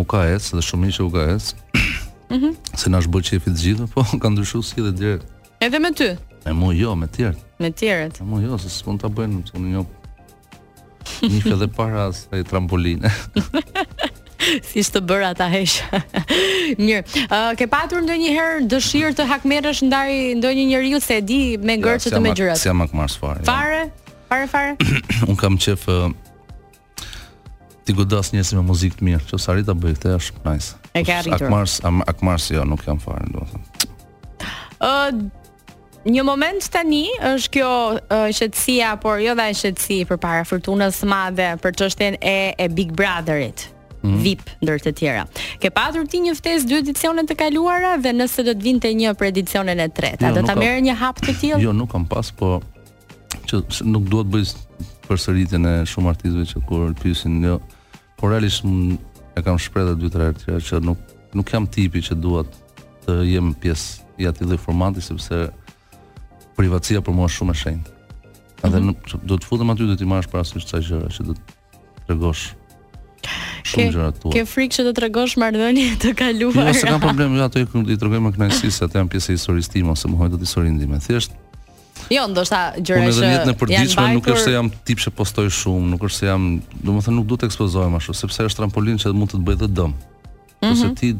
u 0.01 0.07
ka 0.13 0.23
ecë 0.35 0.59
dhe 0.61 0.67
shumë 0.71 0.93
që 0.99 1.07
u 1.07 1.11
ka 1.15 1.27
ecë. 1.35 1.59
Mhm. 2.35 2.55
Se 2.83 2.93
na 2.93 3.03
është 3.03 3.13
bërë 3.17 3.29
çefi 3.31 3.51
të 3.55 3.63
gjithë, 3.65 3.89
po 3.95 4.05
ka 4.23 4.29
ndryshuar 4.33 4.65
si 4.69 4.85
dhe 4.87 4.93
direkt. 5.01 5.27
Edhe 5.63 5.79
me 5.83 5.93
ty. 5.95 6.11
Me 6.47 6.53
mua 6.55 6.75
jo, 6.77 6.95
me 6.95 7.07
të 7.11 7.19
tjerët. 7.21 7.43
Me 7.63 7.71
të 7.73 7.79
tjerët. 7.85 8.21
Me 8.23 8.27
mua 8.35 8.43
jo, 8.47 8.59
se 8.61 8.71
s'mund 8.79 9.01
ta 9.01 9.09
bëjnë, 9.09 9.45
unë 9.57 9.75
jo. 9.79 9.85
Një 11.25 11.39
fjallë 11.45 11.67
para 11.77 12.07
asaj 12.09 12.41
trampoline 12.49 13.11
si 14.71 14.83
të 14.93 15.03
bërë 15.07 15.27
ata 15.33 15.47
hesh. 15.53 15.79
Mirë. 16.81 17.03
Ë 17.25 17.27
uh, 17.27 17.51
ke 17.59 17.69
patur 17.71 18.03
ndonjëherë 18.05 18.65
dëshirë 18.71 19.15
të 19.19 19.27
hakmerrësh 19.31 19.83
ndaj 19.89 20.13
ndonjë 20.41 20.67
njeriu 20.73 21.01
se 21.03 21.21
e 21.21 21.25
di 21.31 21.41
me 21.59 21.77
gërcë 21.83 22.09
që 22.09 22.15
të 22.17 22.23
me 22.25 22.35
gjërat? 22.37 22.61
Si 22.61 22.69
jam 22.71 22.83
hakmarr 22.85 23.19
fare. 23.21 23.47
Fare? 23.49 23.83
Ja. 23.85 24.17
Fare 24.31 24.49
fare. 24.51 24.99
Un 25.31 25.37
kam 25.41 25.59
qef 25.63 25.85
uh, 25.93 26.09
ti 27.85 27.95
godas 27.97 28.33
njësi 28.35 28.59
me 28.59 28.65
muzikë 28.67 29.01
të 29.01 29.09
mirë. 29.11 29.23
Ço 29.31 29.39
sa 29.41 29.57
rita 29.59 29.75
bëj 29.77 29.97
këtë 30.01 30.15
është 30.19 30.45
nice. 30.49 30.75
E 30.95 31.05
ke 31.05 31.15
arritur. 31.15 31.49
jo, 32.55 32.65
nuk 32.65 32.85
jam 32.87 33.01
fare, 33.03 33.25
do 33.33 33.47
Ë 34.81 35.23
Një 36.05 36.21
moment 36.21 36.61
tani 36.69 36.99
është 37.25 37.49
kjo 37.55 37.69
shqetësia, 38.37 38.91
por 39.01 39.23
jo 39.25 39.33
dha 39.39 39.47
shqetësi 39.57 40.03
për 40.11 40.19
para 40.21 40.43
Fërtunës 40.45 40.99
madhe 41.09 41.55
për 41.65 41.79
çështjen 41.81 42.19
e, 42.21 42.53
e 42.61 42.67
Big 42.69 42.93
Brotherit. 42.93 43.71
-hmm. 44.05 44.23
VIP 44.23 44.45
ndër 44.63 44.83
të 44.85 44.93
tjera. 44.99 45.25
Ke 45.63 45.71
patur 45.75 46.07
ti 46.11 46.21
një 46.25 46.37
ftesë 46.39 46.69
dy 46.69 46.77
edicionet 46.83 47.31
e 47.33 47.37
kaluara 47.39 47.95
dhe 48.03 48.13
nëse 48.15 48.45
do 48.47 48.53
të 48.55 48.63
vinte 48.67 48.91
një 48.99 49.15
për 49.19 49.31
edicionin 49.33 49.81
e 49.81 49.89
tretë, 49.89 50.21
jo, 50.25 50.33
a 50.33 50.35
do 50.39 50.45
ta 50.47 50.57
merrë 50.59 50.83
një 50.89 50.97
hap 51.03 51.21
të 51.23 51.35
tillë? 51.41 51.63
Jo, 51.63 51.73
nuk 51.77 51.91
kam 51.93 52.05
pas, 52.11 52.31
po 52.35 52.59
që 53.49 53.63
nuk 53.89 54.07
duhet 54.11 54.31
bëj 54.35 54.53
përsëritjen 55.09 55.69
e 55.69 55.75
shumë 55.89 56.11
artistëve 56.13 56.47
që 56.53 56.63
kur 56.69 56.87
pyesin 57.01 57.41
jo, 57.45 57.59
por 58.21 58.33
realisht 58.35 58.65
e 59.37 59.43
kam 59.43 59.59
shpreh 59.59 59.95
dy 59.99 60.09
tre 60.13 60.31
herë 60.31 60.41
tjera 60.45 60.61
që 60.69 60.85
nuk 60.89 61.01
nuk 61.35 61.49
jam 61.51 61.65
tipi 61.67 61.99
që 62.05 62.15
dua 62.23 62.45
të 63.05 63.15
jem 63.27 63.49
pjesë 63.61 64.21
i 64.23 64.29
atij 64.31 64.47
lloj 64.47 64.61
formati 64.63 65.03
sepse 65.03 65.49
privatësia 66.55 67.03
për 67.03 67.17
mua 67.17 67.27
është 67.27 67.41
shumë 67.41 67.55
e 67.57 67.61
shenjtë. 67.63 67.91
Edhe 68.65 68.79
mm 68.79 68.83
-hmm. 68.83 68.87
nuk, 68.87 69.25
do 69.29 69.35
të 69.37 69.45
futem 69.49 69.71
aty 69.75 69.87
do 69.91 69.97
të 69.99 70.07
marrësh 70.09 70.31
parasysh 70.33 70.67
çfarë 70.69 70.87
gjëra 70.89 71.09
që 71.17 71.21
do 71.29 71.33
të 71.35 71.43
tregosh 72.07 72.43
shumë 73.75 73.95
gjëra 73.95 74.11
tua. 74.23 74.33
Ke 74.35 74.43
frikë 74.49 74.79
që 74.79 74.85
të 74.89 74.93
tregosh 74.99 75.37
marrëdhënie 75.41 75.87
të 76.03 76.13
kaluara? 76.19 76.67
Jo, 76.71 76.77
s'ka 76.79 76.93
kam 76.97 77.03
problem 77.05 77.35
jo, 77.35 77.39
me 77.39 77.47
ato, 77.47 77.63
unë 77.83 77.95
i 77.95 77.99
tregoj 78.01 78.21
kënaqësi 78.21 78.39
kënaqësisë, 78.39 78.87
ato 78.89 79.01
janë 79.01 79.13
pjesë 79.15 79.33
e 79.35 79.39
historisë 79.39 79.75
time 79.77 79.95
ose 79.95 80.11
më 80.11 80.19
hoj 80.21 80.39
historinë 80.45 80.85
time. 80.85 81.01
Thjesht 81.07 81.41
Jo, 82.13 82.27
ndoshta 82.29 82.59
gjëra 82.85 83.13
që 83.15 83.29
janë 83.33 83.47
në 83.49 83.57
përditshmëri 83.57 84.17
nuk 84.19 84.27
është 84.33 84.45
se 84.45 84.53
jam 84.53 84.69
tip 84.89 85.01
që 85.05 85.13
postoj 85.17 85.47
shumë, 85.61 85.87
nuk 85.95 86.03
është 86.05 86.19
se 86.19 86.29
jam, 86.29 86.49
domethënë 86.85 87.15
nuk 87.17 87.29
duhet 87.31 87.45
të 87.47 87.49
ekspozohem 87.49 87.95
ashtu, 87.97 88.17
sepse 88.19 88.45
është 88.51 88.61
trampolinë 88.61 89.01
që 89.01 89.13
mund 89.17 89.33
të 89.33 89.39
të 89.41 89.47
bëjë 89.49 89.61
të 89.63 89.69
dëm. 89.79 89.95
Ose 90.69 90.91
mhm. 90.91 90.95
ti 91.01 91.13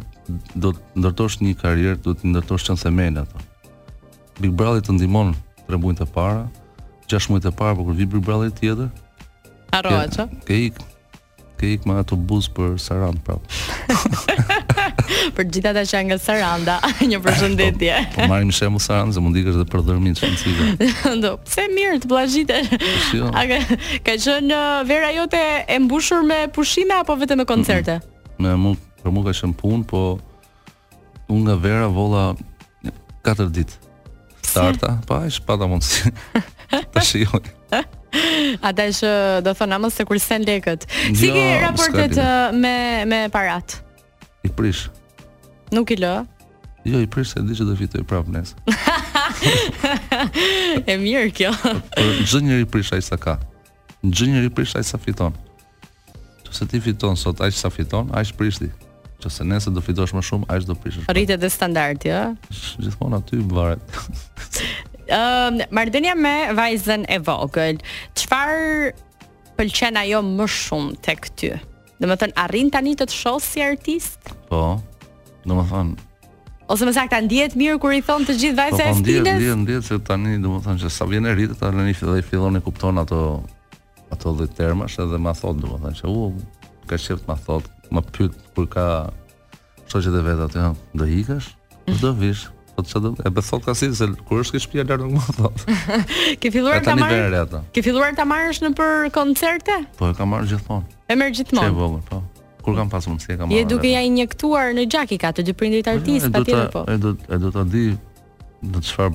do 0.67 0.75
të 0.75 1.01
ndërtosh 1.01 1.39
një 1.45 1.57
karrierë, 1.63 1.99
do 2.05 2.13
të 2.19 2.29
ndërtosh 2.35 2.67
çan 2.69 2.83
themel 2.85 3.23
ato. 3.23 3.45
Big 4.43 4.53
Brother 4.53 4.85
të 4.85 4.99
ndihmon 4.99 5.33
tre 5.65 5.81
muaj 5.81 5.97
të 6.03 6.11
para, 6.13 6.45
gjashtë 7.09 7.33
muaj 7.33 7.47
të 7.47 7.55
para, 7.63 7.79
por 7.79 7.87
kur 7.89 7.99
vi 8.03 8.11
Big 8.17 8.25
Brother 8.27 8.53
tjetër, 8.59 8.91
harrohet. 9.73 10.21
Ke 10.45 10.61
ikë, 10.69 10.85
ke 11.59 11.75
ikë 11.77 11.89
me 11.89 11.95
autobus 12.01 12.49
për 12.53 12.75
Sarandë 12.83 13.23
prap. 13.27 13.43
për 15.37 15.47
gjithatë 15.55 15.85
që 15.87 15.97
janë 15.97 16.09
nga 16.11 16.17
Saranda, 16.23 16.77
një 17.09 17.21
përshëndetje. 17.25 17.99
Po, 18.15 18.23
po 18.23 18.29
marrim 18.33 18.51
shemb 18.55 18.81
Sarandë, 18.83 19.23
mund 19.25 19.39
ikësh 19.41 19.59
edhe 19.59 19.67
për 19.75 19.85
dhërmin 19.89 20.17
çfarësisë. 20.19 21.21
Do, 21.23 21.35
pse 21.47 21.67
mirë 21.73 22.01
të 22.05 22.11
vllazhite. 22.11 22.61
Po, 22.73 23.21
jo. 23.21 23.31
A 23.37 23.45
ka, 23.51 23.61
ka 24.11 24.17
qenë 24.27 24.59
uh, 24.59 24.81
vera 24.89 25.13
jote 25.15 25.43
e 25.69 25.79
mbushur 25.87 26.27
me 26.27 26.43
pushime 26.55 26.99
apo 27.01 27.17
vetëm 27.23 27.45
me 27.45 27.49
koncerte? 27.49 28.01
Me 28.43 28.51
mm 28.57 28.61
mund, 28.65 28.83
për 29.05 29.15
mua 29.15 29.31
ka 29.31 29.37
shëm 29.39 29.55
pun, 29.59 29.87
po 29.87 30.05
unë 31.33 31.47
nga 31.49 31.59
vera 31.63 31.87
volla 31.93 32.33
4 33.25 33.51
ditë. 33.57 33.81
Starta, 34.45 34.99
pa 35.09 35.23
është 35.27 35.45
pa 35.49 35.57
da 35.59 35.67
mundësi 35.67 36.11
të 36.95 37.81
Ata 38.69 38.85
është 38.91 39.11
do 39.47 39.53
thonë 39.57 39.77
amës, 39.79 39.97
se 39.99 40.07
kur 40.09 40.19
sen 40.23 40.45
lekët. 40.47 40.87
Jo, 41.09 41.17
si 41.21 41.31
ke 41.35 41.45
raportet 41.65 42.17
eh, 42.21 42.53
me 42.55 42.75
me 43.11 43.23
parat? 43.35 43.77
I 44.45 44.51
prish. 44.55 44.87
Nuk 45.75 45.93
i 45.95 45.99
lë. 46.01 46.15
Jo, 46.85 47.01
i 47.01 47.09
prish 47.11 47.33
se 47.35 47.43
di 47.47 47.57
që 47.57 47.67
do 47.71 47.77
fitoj 47.81 48.05
prapë 48.09 48.35
nes. 48.39 48.55
E 50.89 50.95
mirë 51.01 51.31
kjo. 51.37 51.51
Por 51.95 52.11
çdo 52.29 52.39
njeri 52.45 52.65
prish 52.71 52.93
ai 52.97 53.01
sa 53.05 53.17
ka. 53.21 53.35
Çdo 54.05 54.27
njeri 54.31 54.49
prish 54.53 54.73
ai 54.79 54.85
sa 54.85 54.97
fiton. 55.01 55.33
Nëse 56.47 56.69
ti 56.71 56.81
fiton 56.81 57.17
sot 57.19 57.41
ai 57.45 57.51
sa 57.53 57.69
fiton, 57.73 58.13
ai 58.17 58.25
prish 58.39 58.61
ti. 58.63 58.69
Nëse 59.25 59.47
nesër 59.49 59.75
do 59.77 59.81
fitosh 59.85 60.15
më 60.17 60.23
shumë, 60.29 60.49
ai 60.53 60.61
do 60.65 60.77
prishësh. 60.79 61.09
Rritet 61.11 61.45
e 61.45 61.51
standardi, 61.53 62.13
ja? 62.13 62.31
ë. 62.31 62.57
Gjithmonë 62.87 63.21
aty 63.23 63.41
varet. 63.51 63.97
Ëm 65.07 65.61
ehm, 65.69 66.07
uh, 66.07 66.15
me 66.17 66.37
vajzën 66.57 67.03
e 67.13 67.19
vogël. 67.21 67.77
Çfarë 68.17 68.93
pëlqen 69.59 69.99
ajo 70.01 70.23
më 70.25 70.47
shumë 70.49 70.95
tek 71.05 71.29
ty? 71.37 71.51
Do 72.01 72.09
të 72.09 72.17
thënë 72.25 72.39
arrin 72.41 72.71
tani 72.75 72.95
të 72.99 73.07
të 73.09 73.13
shoh 73.15 73.37
si 73.41 73.61
artist? 73.63 74.33
Po. 74.49 74.81
Do 75.45 75.61
të 75.61 75.67
thënë 75.73 75.97
Ose 76.73 76.87
më 76.89 76.95
saktë 76.97 77.19
ndihet 77.27 77.55
mirë 77.61 77.77
kur 77.77 77.93
i 77.93 78.01
thon 78.01 78.25
të 78.25 78.39
gjithë 78.41 78.55
po, 78.57 78.63
po, 78.63 78.63
vajza 78.63 78.87
e 78.87 78.95
stilës? 78.97 79.19
Po 79.21 79.37
ndihet, 79.39 79.59
ndihet, 79.61 79.85
se 79.85 79.99
tani 80.01 80.39
domethënë 80.41 80.81
se 80.81 80.89
sa 80.91 81.05
vjen 81.05 81.29
e 81.29 81.35
rritet 81.37 81.61
tani 81.61 81.93
fillon 81.93 82.23
e 82.23 82.25
fillon 82.25 82.57
e 82.57 82.63
kupton 82.65 83.03
ato 83.03 83.21
ato 84.11 84.33
lloj 84.33 84.49
termash 84.57 84.97
edhe 85.05 85.21
ma 85.21 85.37
thot 85.37 85.61
domethënë 85.61 85.99
se 86.01 86.09
u 86.09 86.25
ka 86.89 86.97
shef 86.97 87.21
ma 87.29 87.37
thot, 87.45 87.69
më 87.93 88.01
pyet 88.17 88.41
kur 88.57 88.67
ka 88.73 88.87
shoqet 89.89 90.17
e 90.17 90.25
vet 90.25 90.41
aty, 90.49 90.65
do 90.97 91.05
ikesh? 91.05 91.53
Do 92.01 92.15
vish? 92.17 92.47
Po 92.77 92.83
çfarë 92.83 93.05
do? 93.07 93.13
E 93.29 93.33
bëfoq 93.35 93.63
ka 93.65 93.75
si 93.79 93.89
se 93.95 94.07
kur 94.27 94.43
është 94.43 94.57
ke 94.57 94.61
shtëpia 94.65 94.85
lart 94.89 95.05
nuk 95.07 95.19
më 95.19 95.35
thot. 95.37 95.67
Ke 96.43 96.51
filluar 96.55 96.81
ta 96.85 96.95
marrësh 96.99 97.55
Ke 97.75 97.83
filluar 97.87 98.15
ta 98.19 98.27
marrësh 98.27 98.61
në 98.65 98.71
për 98.79 99.11
koncerte? 99.15 99.77
Po 99.99 100.11
e 100.11 100.17
kam 100.19 100.33
marrë 100.35 100.51
gjithmonë. 100.53 100.91
E 101.11 101.17
merr 101.21 101.35
gjithmonë. 101.39 101.71
Çe 101.71 101.79
vogël, 101.79 102.03
po. 102.11 102.21
Kur 102.67 102.79
kam 102.79 102.91
pasur 102.91 103.15
mundësi 103.15 103.35
e 103.35 103.39
kam 103.39 103.47
marrë. 103.51 103.61
Je 103.63 103.69
duke 103.75 103.93
ja 103.93 104.03
injektuar 104.03 104.75
në 104.75 104.89
gjaki 104.91 105.21
ka 105.23 105.31
të 105.37 105.47
dy 105.47 105.55
prindrit 105.59 105.91
artist 105.93 106.31
patjetër 106.35 106.73
po. 106.75 106.85
E 106.91 106.99
do 106.99 107.15
e 107.37 107.41
do 107.45 107.53
ta 107.55 107.63
di 107.75 107.85
do 108.65 108.81
të 108.81 108.87
çfarë 108.91 109.15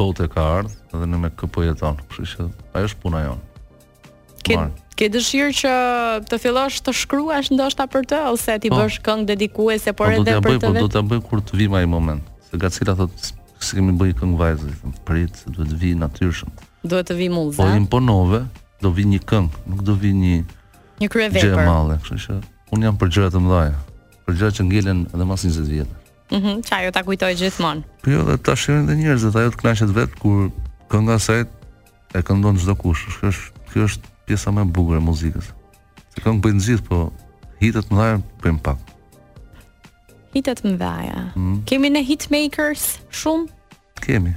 botë 0.00 0.26
ka 0.34 0.48
ardhur 0.58 1.04
dhe 1.06 1.10
në 1.14 1.22
me 1.26 1.30
kë 1.38 1.50
po 1.54 1.62
jeton, 1.66 2.02
kështu 2.10 2.30
që 2.32 2.50
ajo 2.80 2.90
është 2.90 3.02
puna 3.04 3.22
jon. 3.28 3.42
Ke 4.46 4.58
ke 4.98 5.10
dëshirë 5.12 5.52
që 5.62 5.70
të 6.30 6.38
fillosh 6.42 6.78
të 6.82 6.92
shkruash 7.04 7.50
ndoshta 7.54 7.84
për 7.92 8.06
të 8.10 8.18
ose 8.32 8.54
ti 8.62 8.70
po. 8.72 8.78
bësh 8.80 8.98
këngë 9.06 9.26
dedikuese 9.30 9.92
por 9.92 10.08
po, 10.10 10.22
edhe 10.22 10.38
për 10.40 10.56
të. 10.56 10.56
Po, 10.56 10.56
do 10.56 10.64
ta 10.64 10.72
bëj, 10.72 10.86
do 10.86 10.92
ta 10.98 11.02
bëj 11.10 11.20
kur 11.30 11.42
të 11.46 11.60
vi 11.60 11.66
më 11.74 11.82
ai 11.82 11.90
moment 11.94 12.22
të 12.56 12.62
gacila 12.62 12.94
thot 12.96 13.30
se 13.64 13.76
kemi 13.76 13.92
bëj 14.00 14.14
këngë 14.18 14.36
vajzë, 14.40 14.70
thon, 14.80 14.92
prit 15.08 15.36
se 15.40 15.52
duhet 15.52 15.70
të 15.72 15.76
vi 15.80 15.90
natyrshëm. 16.00 16.52
Duhet 16.88 17.08
të 17.10 17.16
vi 17.18 17.26
mulza. 17.32 17.58
Po 17.62 17.76
imponove, 17.76 18.42
do 18.84 18.90
vi 18.96 19.04
një 19.12 19.20
këngë, 19.28 19.60
nuk 19.70 19.82
do 19.84 19.94
vi 20.00 20.12
një 20.16 20.32
një 21.02 21.08
kryevepër. 21.12 21.52
Gjë 21.52 21.60
e 21.60 21.66
madhe, 21.66 21.96
kështu 22.04 22.18
që 22.24 22.38
un 22.76 22.86
jam 22.86 22.96
për 23.00 23.12
gjëra 23.16 23.32
të 23.34 23.42
mëdha. 23.44 23.80
Për 24.26 24.38
gjëra 24.40 24.56
që 24.56 24.66
ngelen 24.70 25.04
edhe 25.16 25.26
mas 25.28 25.44
20 25.44 25.68
vjet. 25.72 25.92
Mhm, 26.32 26.46
mm 26.56 26.62
çaj 26.68 26.90
ta 26.96 27.02
kujtoj 27.06 27.34
gjithmonë. 27.42 27.82
Po 28.02 28.10
jo, 28.14 28.24
ta 28.42 28.56
shironin 28.58 28.88
edhe 28.88 28.96
njerëzit, 29.04 29.36
ajo 29.38 29.52
të 29.54 29.60
kënaqet 29.62 29.92
vet 29.98 30.16
kur 30.20 30.48
kënga 30.90 31.20
saj 31.22 31.44
e 32.16 32.24
këndon 32.26 32.58
çdo 32.60 32.74
kush. 32.80 33.04
Kjo 33.20 33.30
është, 33.32 33.64
kjo 33.72 33.88
është 33.90 34.12
pjesa 34.26 34.50
më 34.52 34.66
e 34.66 34.70
bukur 34.76 34.96
e 34.98 35.02
muzikës. 35.04 35.52
Se 36.14 36.24
këngë 36.24 36.42
bëjnë 36.44 36.64
gjithë, 36.66 36.86
po 36.88 37.00
hitet 37.62 37.90
më 37.92 38.00
dhajnë 38.00 38.24
për 38.42 38.56
më 38.58 38.64
hitet 40.36 40.60
të 40.62 40.70
mëdhaja. 40.74 41.20
Mm. 41.36 41.60
Kemi 41.68 41.88
ne 41.92 42.02
hitmakers 42.04 42.86
shumë? 43.22 43.76
Kemi. 44.04 44.34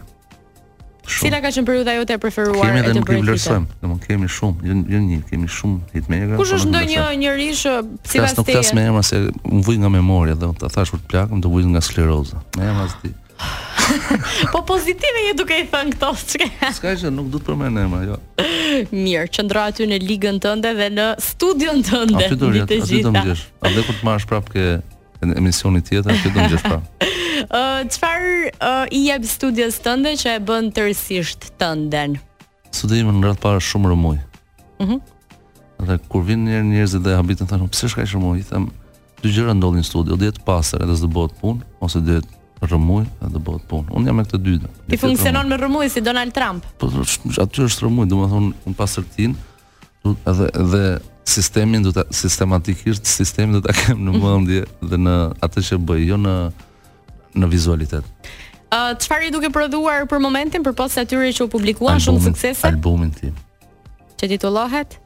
Shumë. 1.09 1.25
Cila 1.25 1.39
ka 1.43 1.49
qenë 1.53 1.65
periudha 1.67 1.93
jote 1.97 2.15
e 2.15 2.19
preferuar 2.21 2.67
kemi 2.67 2.83
dhe 2.85 2.91
e 2.95 2.97
të 2.99 3.03
bërë? 3.03 3.05
Kemi 3.05 3.07
dhe 3.07 3.21
nuk 3.21 3.23
i 3.23 3.23
vlerësojmë, 3.25 3.77
domun 3.83 4.01
kemi 4.03 4.27
shumë, 4.29 4.67
jo 4.69 4.75
jo 4.93 4.99
një, 5.05 5.17
kemi 5.31 5.49
shumë 5.49 5.95
hitmaker. 5.95 6.35
Kush 6.39 6.51
është 6.59 6.69
ndonjë 6.73 7.05
njerëz 7.23 7.63
që 7.63 7.73
sipas 8.11 8.37
teje? 8.39 8.59
Tas 8.59 8.73
me 8.77 8.83
emra 8.91 9.01
se 9.07 9.21
më 9.33 9.63
vuj 9.65 9.79
nga 9.81 9.89
memoria, 9.97 10.37
do 10.39 10.51
ta 10.61 10.69
thash 10.73 10.93
për 10.93 11.01
të 11.03 11.09
plakëm, 11.13 11.41
do 11.43 11.51
vuj 11.55 11.65
nga 11.73 11.81
skleroza. 11.87 12.43
Me 12.59 12.69
emra 12.69 12.85
ti. 13.01 13.15
po 14.53 14.61
pozitive 14.69 15.21
je 15.29 15.33
duke 15.39 15.57
i 15.57 15.65
thënë 15.71 15.95
këto 15.95 16.11
çka. 16.29 16.69
Ska 16.77 16.91
që 17.01 17.09
nuk 17.15 17.29
duhet 17.33 17.47
përmend 17.47 17.79
emra, 17.81 18.03
jo. 18.11 18.17
Mirë, 18.93 19.25
qëndro 19.33 19.63
aty 19.71 19.87
në 19.89 19.97
ligën 20.05 20.37
tënde 20.43 20.75
dhe 20.77 20.91
në 20.93 21.09
studion 21.25 21.81
tënde. 21.87 22.19
Aty 22.27 22.37
do 22.37 22.51
të 22.53 22.67
gjitha. 22.67 22.79
Aty 22.85 23.01
do 23.79 23.85
të 23.89 23.97
ngjesh. 23.97 24.29
prapë 24.29 24.53
ke 24.53 24.65
në 25.27 25.35
emisionin 25.41 25.81
tjetër 25.83 26.15
që 26.21 26.31
do 26.31 26.39
të 26.39 26.47
gjesh 26.53 26.65
pa. 26.69 26.79
Ë 27.57 27.61
çfarë 27.93 28.73
i 28.95 29.01
jap 29.07 29.25
studios 29.27 29.79
tënde 29.83 30.15
që 30.19 30.35
e 30.37 30.41
bën 30.47 30.71
tërësisht 30.75 31.51
tënden? 31.59 32.17
Studim 32.75 33.09
në 33.19 33.31
radh 33.31 33.41
para 33.41 33.63
shumë 33.63 33.93
rëmuj. 33.93 34.19
Mhm. 34.83 34.91
Mm 34.91 34.99
Dhe 35.89 35.95
kur 36.11 36.25
vin 36.27 36.41
njerë 36.43 36.65
njerëz 36.73 36.97
dhe 37.05 37.13
habitën 37.15 37.47
thonë 37.47 37.69
pse 37.71 37.87
s'ka 37.91 38.03
shumë, 38.11 38.33
i 38.41 38.43
them 38.49 38.65
dy 39.23 39.29
gjëra 39.31 39.53
ndodhin 39.55 39.79
në 39.79 39.85
studio, 39.87 40.17
dihet 40.19 40.35
të 40.35 40.43
pastër 40.47 40.81
edhe 40.83 40.97
s'do 40.99 41.07
bëhet 41.07 41.37
punë 41.39 41.63
ose 41.79 42.01
dihet 42.03 42.27
rëmuj 42.67 43.05
edhe 43.23 43.29
do 43.37 43.41
bëhet 43.47 43.63
punë. 43.71 43.87
Unë 43.95 44.09
jam 44.11 44.17
me 44.19 44.25
këtë 44.27 44.39
dy. 44.43 44.57
Ti 44.91 44.99
funksionon 44.99 45.47
me 45.47 45.55
rëmuj 45.59 45.87
si 45.95 46.03
Donald 46.03 46.35
Trump. 46.35 46.67
Po 46.81 46.91
aty 46.91 47.63
është 47.63 47.87
rëmuj, 47.87 48.09
domethënë 48.11 48.51
unë 48.71 48.75
pastërtin, 48.79 49.37
do 50.03 50.17
edhe 50.33 50.51
edhe 50.59 50.83
sistemin 51.29 51.81
do 51.83 51.91
ta 51.91 52.03
sistematikisht 52.11 53.05
sistemin 53.05 53.53
do 53.53 53.61
ta 53.61 53.71
kem 53.79 54.01
në 54.01 54.15
mendje 54.17 54.65
dhe 54.91 54.99
në 54.99 55.13
atë 55.45 55.63
që 55.69 55.79
bëj, 55.87 56.03
jo 56.13 56.17
në 56.25 56.33
në 57.39 57.47
vizualitet. 57.49 58.05
Ë 58.73 58.77
uh, 58.79 58.91
çfarë 59.01 59.29
i 59.29 59.33
duke 59.33 59.51
prodhuar 59.53 60.07
për 60.09 60.21
momentin 60.21 60.63
përpas 60.65 60.97
atyre 61.01 61.29
që 61.37 61.45
u 61.47 61.51
publikuan 61.51 62.01
shumë 62.01 62.23
suksese? 62.25 62.67
Albumin 62.71 63.11
tim. 63.13 63.35
Që 64.19 64.29
titullohet? 64.33 64.97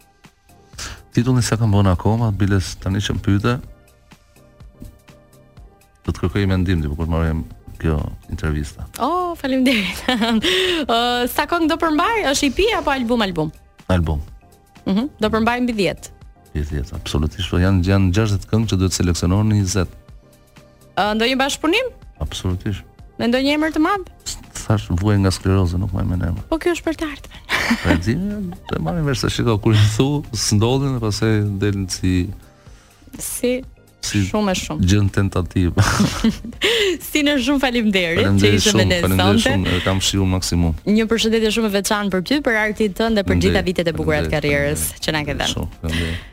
Titulli 1.15 1.43
sa 1.45 1.59
kam 1.59 1.75
bën 1.75 1.91
akoma, 1.91 2.31
biles 2.33 2.73
tani 2.81 3.03
që 3.03 3.17
pyete. 3.25 3.57
Do 6.03 6.11
të 6.11 6.23
kërkoj 6.25 6.47
mendim 6.51 6.81
ti 6.83 6.91
kur 6.95 7.07
marrim 7.11 7.43
kjo 7.83 7.99
intervista. 8.31 8.87
Oh, 9.03 9.35
faleminderit. 9.39 10.01
Ë 10.07 10.17
uh, 10.87 10.97
sa 11.31 11.45
këngë 11.51 11.69
do 11.71 11.77
përmbaj? 11.83 12.23
Është 12.33 12.49
EP 12.53 12.65
apo 12.81 12.91
album 12.95 13.23
album? 13.27 13.53
Album. 13.91 14.23
Mhm, 14.87 14.95
mm 14.99 15.09
do 15.23 15.29
përmbaj 15.37 15.61
mbi 15.67 15.73
10 15.83 16.12
tjetër, 16.61 16.93
absolutisht. 16.95 17.49
Po 17.51 17.59
janë 17.61 17.83
janë 17.87 18.13
60 18.15 18.47
këngë 18.51 18.69
që 18.73 18.79
duhet 18.81 18.95
seleksionuar 18.97 19.45
në 19.49 19.59
20. 19.63 19.97
Ë 20.97 21.07
ndonjë 21.17 21.37
bashkëpunim? 21.41 21.89
Absolutisht. 22.23 22.83
Me 23.17 23.27
ndonjë 23.29 23.55
emër 23.57 23.73
të 23.75 23.81
madh? 23.81 24.07
Thash 24.63 24.87
vuaj 25.01 25.17
nga 25.23 25.31
skleroza, 25.33 25.79
nuk 25.81 25.93
më 25.95 26.05
më 26.11 26.17
nëmë. 26.23 26.43
Po 26.51 26.57
kjo 26.61 26.75
është 26.77 26.85
për 26.87 26.99
të 27.01 27.09
ardhmen. 27.09 27.43
Po 27.83 27.95
di, 28.05 28.15
të 28.69 28.79
marrë 28.85 29.05
vesh 29.09 29.25
të 29.25 29.31
shikoj 29.37 29.57
kur 29.65 29.75
i 29.77 29.85
thu, 29.97 30.07
s'ndodhin 30.31 30.97
dhe 30.97 31.01
pastaj 31.03 31.33
delin 31.61 31.87
si 31.93 32.15
si 33.19 33.53
Si 34.03 34.19
shumë 34.27 34.51
e 34.51 34.55
shumë. 34.59 34.83
Gjën 34.83 35.05
tentativë. 35.15 35.79
si 37.07 37.21
në 37.23 37.37
shumë 37.45 37.61
faleminderit 37.63 38.33
që 38.41 38.49
ishe 38.57 38.73
me 38.75 38.83
ne 38.89 38.97
sonte. 39.05 39.05
Faleminderit 39.05 39.45
shumë, 39.45 39.77
e 39.77 39.79
kam 39.85 40.01
fshiur 40.03 40.27
maksimum. 40.27 40.73
Një 40.91 41.05
përshëndetje 41.07 41.53
shumë 41.55 41.71
e 41.71 41.73
veçantë 41.77 42.11
për 42.17 42.25
ty, 42.27 42.41
për 42.43 42.57
artin 42.65 42.97
tënd 42.99 43.21
dhe 43.21 43.25
për 43.29 43.39
gjitha 43.47 43.63
vitet 43.63 43.93
e 43.93 43.95
bukura 43.95 44.19
të 44.27 44.33
karrierës 44.35 44.89
që 45.07 45.15
na 45.15 45.23
ke 45.23 45.37
dhënë. 45.39 45.51
Shumë, 45.55 45.79
faleminderit. 45.87 46.29